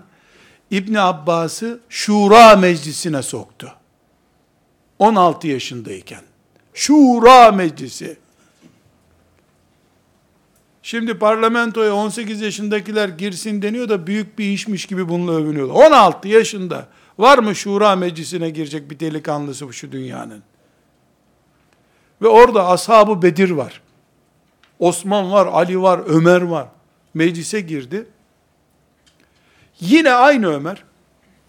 [0.70, 3.72] İbni Abbas'ı Şura meclisine soktu.
[4.98, 6.20] 16 yaşındayken.
[6.74, 8.16] Şura meclisi.
[10.82, 15.74] Şimdi parlamentoya 18 yaşındakiler girsin deniyor da büyük bir işmiş gibi bununla övünüyorlar.
[15.74, 20.42] 16 yaşında var mı şura meclisine girecek bir delikanlısı şu dünyanın?
[22.22, 23.80] Ve orada ashabı Bedir var.
[24.78, 26.68] Osman var, Ali var, Ömer var.
[27.14, 28.06] Meclise girdi.
[29.80, 30.84] Yine aynı Ömer,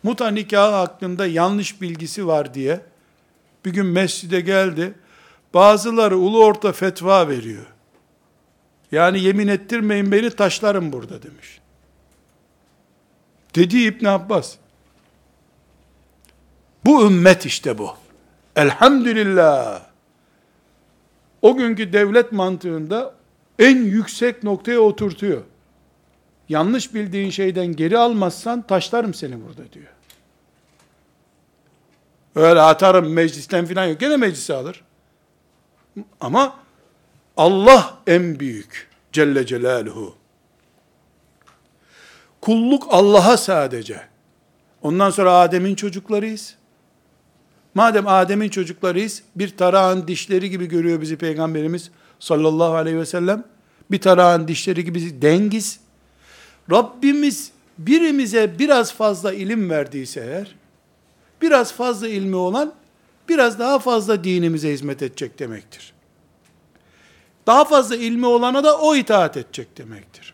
[0.03, 2.81] muta nikahı hakkında yanlış bilgisi var diye,
[3.65, 4.93] bir gün mescide geldi.
[5.53, 7.65] Bazıları ulu orta fetva veriyor.
[8.91, 11.59] Yani yemin ettirmeyin beni taşlarım burada demiş.
[13.55, 14.55] Dedi İbn Abbas.
[16.85, 17.89] Bu ümmet işte bu.
[18.55, 19.81] Elhamdülillah.
[21.41, 23.13] O günkü devlet mantığında
[23.59, 25.41] en yüksek noktaya oturtuyor.
[26.49, 29.87] Yanlış bildiğin şeyden geri almazsan taşlarım seni burada diyor.
[32.35, 33.99] Öyle atarım meclisten filan yok.
[33.99, 34.83] Gene meclise alır.
[36.21, 36.55] Ama
[37.37, 38.89] Allah en büyük.
[39.11, 40.15] Celle Celaluhu.
[42.41, 44.01] Kulluk Allah'a sadece.
[44.81, 46.55] Ondan sonra Adem'in çocuklarıyız.
[47.73, 53.43] Madem Adem'in çocuklarıyız, bir tarağın dişleri gibi görüyor bizi Peygamberimiz sallallahu aleyhi ve sellem.
[53.91, 55.79] Bir tarağın dişleri gibi dengiz.
[56.71, 60.55] Rabbimiz birimize biraz fazla ilim verdiyse eğer,
[61.41, 62.73] biraz fazla ilmi olan,
[63.29, 65.93] biraz daha fazla dinimize hizmet edecek demektir.
[67.47, 70.33] Daha fazla ilmi olana da o itaat edecek demektir.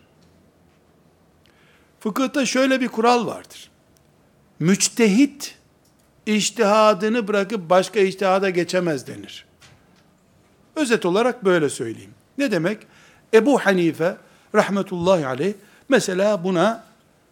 [2.00, 3.70] Fıkıhta şöyle bir kural vardır.
[4.58, 5.58] Müçtehit,
[6.26, 9.46] iştihadını bırakıp başka iştihada geçemez denir.
[10.76, 12.14] Özet olarak böyle söyleyeyim.
[12.38, 12.78] Ne demek?
[13.34, 14.16] Ebu Hanife
[14.54, 15.54] rahmetullahi aleyh
[15.92, 16.84] mesela buna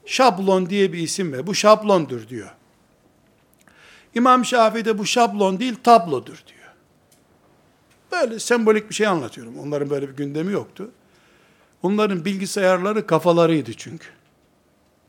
[0.07, 2.51] şablon diye bir isim ve bu şablondur diyor.
[4.15, 6.61] İmam Şafii de bu şablon değil tablodur diyor.
[8.13, 9.59] Böyle sembolik bir şey anlatıyorum.
[9.59, 10.91] Onların böyle bir gündemi yoktu.
[11.83, 14.07] Onların bilgisayarları kafalarıydı çünkü.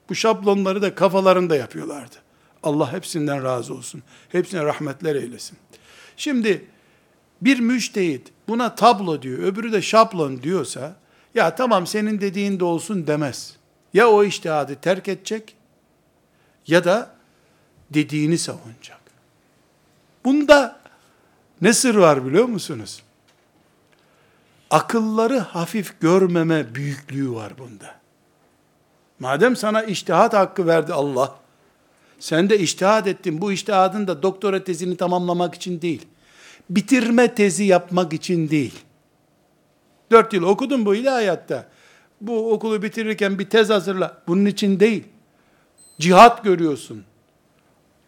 [0.10, 2.16] Bu şablonları da kafalarında yapıyorlardı.
[2.64, 4.04] Allah hepsinden razı olsun.
[4.30, 5.58] Hepsine rahmetler eylesin.
[6.18, 6.66] Şimdi
[7.41, 10.95] bir müştehit buna tablo diyor, öbürü de şablon diyorsa,
[11.36, 13.55] ya tamam senin dediğin de olsun demez.
[13.93, 15.55] Ya o iştihadı terk edecek,
[16.67, 17.15] ya da
[17.89, 19.01] dediğini savunacak.
[20.25, 20.79] Bunda
[21.61, 23.03] ne sır var biliyor musunuz?
[24.69, 27.95] Akılları hafif görmeme büyüklüğü var bunda.
[29.19, 31.36] Madem sana iştihat hakkı verdi Allah,
[32.19, 33.41] sen de iştihat ettin.
[33.41, 36.05] Bu iştihadın da doktora tezini tamamlamak için değil.
[36.69, 38.79] Bitirme tezi yapmak için değil.
[40.12, 41.68] Dört yıl okudun bu ilahiyatta.
[42.22, 44.22] Bu okulu bitirirken bir tez hazırla.
[44.28, 45.03] Bunun için değil.
[45.99, 47.03] Cihat görüyorsun.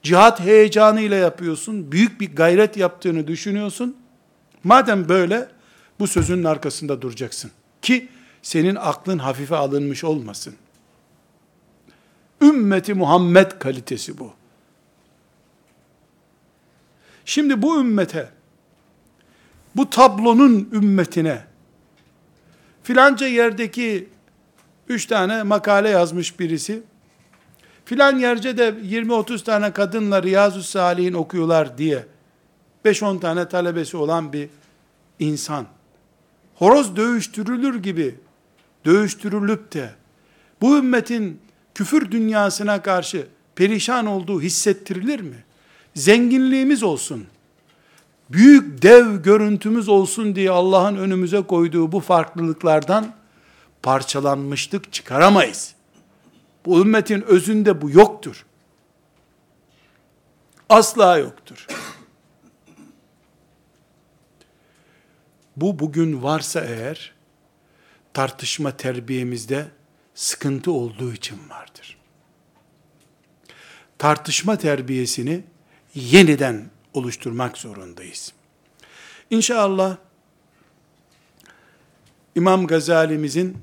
[0.03, 1.91] Cihat heyecanıyla yapıyorsun.
[1.91, 3.97] Büyük bir gayret yaptığını düşünüyorsun.
[4.63, 5.47] Madem böyle
[5.99, 7.51] bu sözünün arkasında duracaksın.
[7.81, 8.09] Ki
[8.41, 10.55] senin aklın hafife alınmış olmasın.
[12.41, 14.33] Ümmeti Muhammed kalitesi bu.
[17.25, 18.29] Şimdi bu ümmete,
[19.75, 21.45] bu tablonun ümmetine,
[22.83, 24.09] filanca yerdeki
[24.89, 26.83] üç tane makale yazmış birisi,
[27.85, 32.05] filan yerde de 20-30 tane kadınla Riyazu Salihin okuyorlar diye,
[32.85, 34.49] 5-10 tane talebesi olan bir
[35.19, 35.65] insan,
[36.55, 38.15] horoz dövüştürülür gibi,
[38.85, 39.89] dövüştürülüp de,
[40.61, 41.41] bu ümmetin
[41.75, 45.43] küfür dünyasına karşı perişan olduğu hissettirilir mi?
[45.95, 47.25] Zenginliğimiz olsun,
[48.33, 53.15] büyük dev görüntümüz olsun diye Allah'ın önümüze koyduğu bu farklılıklardan
[53.83, 55.75] parçalanmışlık çıkaramayız.
[56.65, 58.45] Bu ümmetin özünde bu yoktur.
[60.69, 61.67] Asla yoktur.
[65.57, 67.13] Bu bugün varsa eğer
[68.13, 69.67] tartışma terbiyemizde
[70.15, 71.97] sıkıntı olduğu için vardır.
[73.97, 75.43] Tartışma terbiyesini
[75.95, 78.33] yeniden oluşturmak zorundayız.
[79.29, 79.97] İnşallah
[82.35, 83.57] İmam Gazali'mizin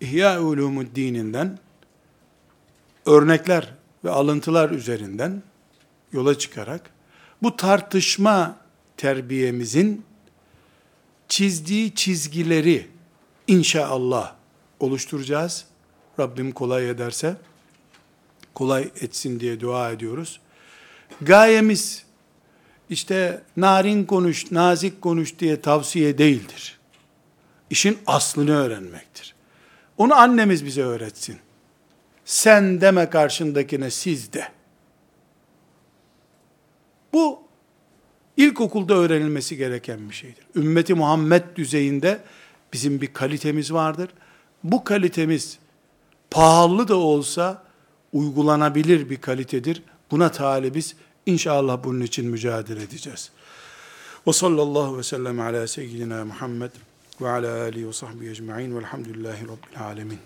[0.00, 1.58] İhya Ulumuddin'inden
[3.06, 3.74] örnekler
[4.04, 5.42] ve alıntılar üzerinden
[6.12, 6.90] yola çıkarak
[7.42, 8.56] bu tartışma
[8.96, 10.04] terbiyemizin
[11.28, 12.88] çizdiği çizgileri
[13.46, 14.34] inşallah
[14.80, 15.64] oluşturacağız.
[16.20, 17.36] Rabbim kolay ederse
[18.54, 20.40] kolay etsin diye dua ediyoruz.
[21.20, 22.04] Gayemiz
[22.92, 26.78] işte narin konuş, nazik konuş diye tavsiye değildir.
[27.70, 29.34] İşin aslını öğrenmektir.
[29.98, 31.36] Onu annemiz bize öğretsin.
[32.24, 34.48] Sen deme karşındakine siz de.
[37.12, 37.42] Bu
[38.36, 40.44] ilkokulda öğrenilmesi gereken bir şeydir.
[40.56, 42.20] Ümmeti Muhammed düzeyinde
[42.72, 44.08] bizim bir kalitemiz vardır
[44.64, 45.58] bu kalitemiz
[46.30, 47.62] pahalı da olsa
[48.12, 49.82] uygulanabilir bir kalitedir.
[50.10, 50.96] Buna talibiz.
[51.26, 53.30] İnşallah bunun için mücadele edeceğiz.
[54.26, 56.70] Ve sallallahu ve sellem ala seyyidina Muhammed
[57.20, 60.18] ve ala alihi ve sahbihi ecma'in velhamdülillahi rabbil alemin.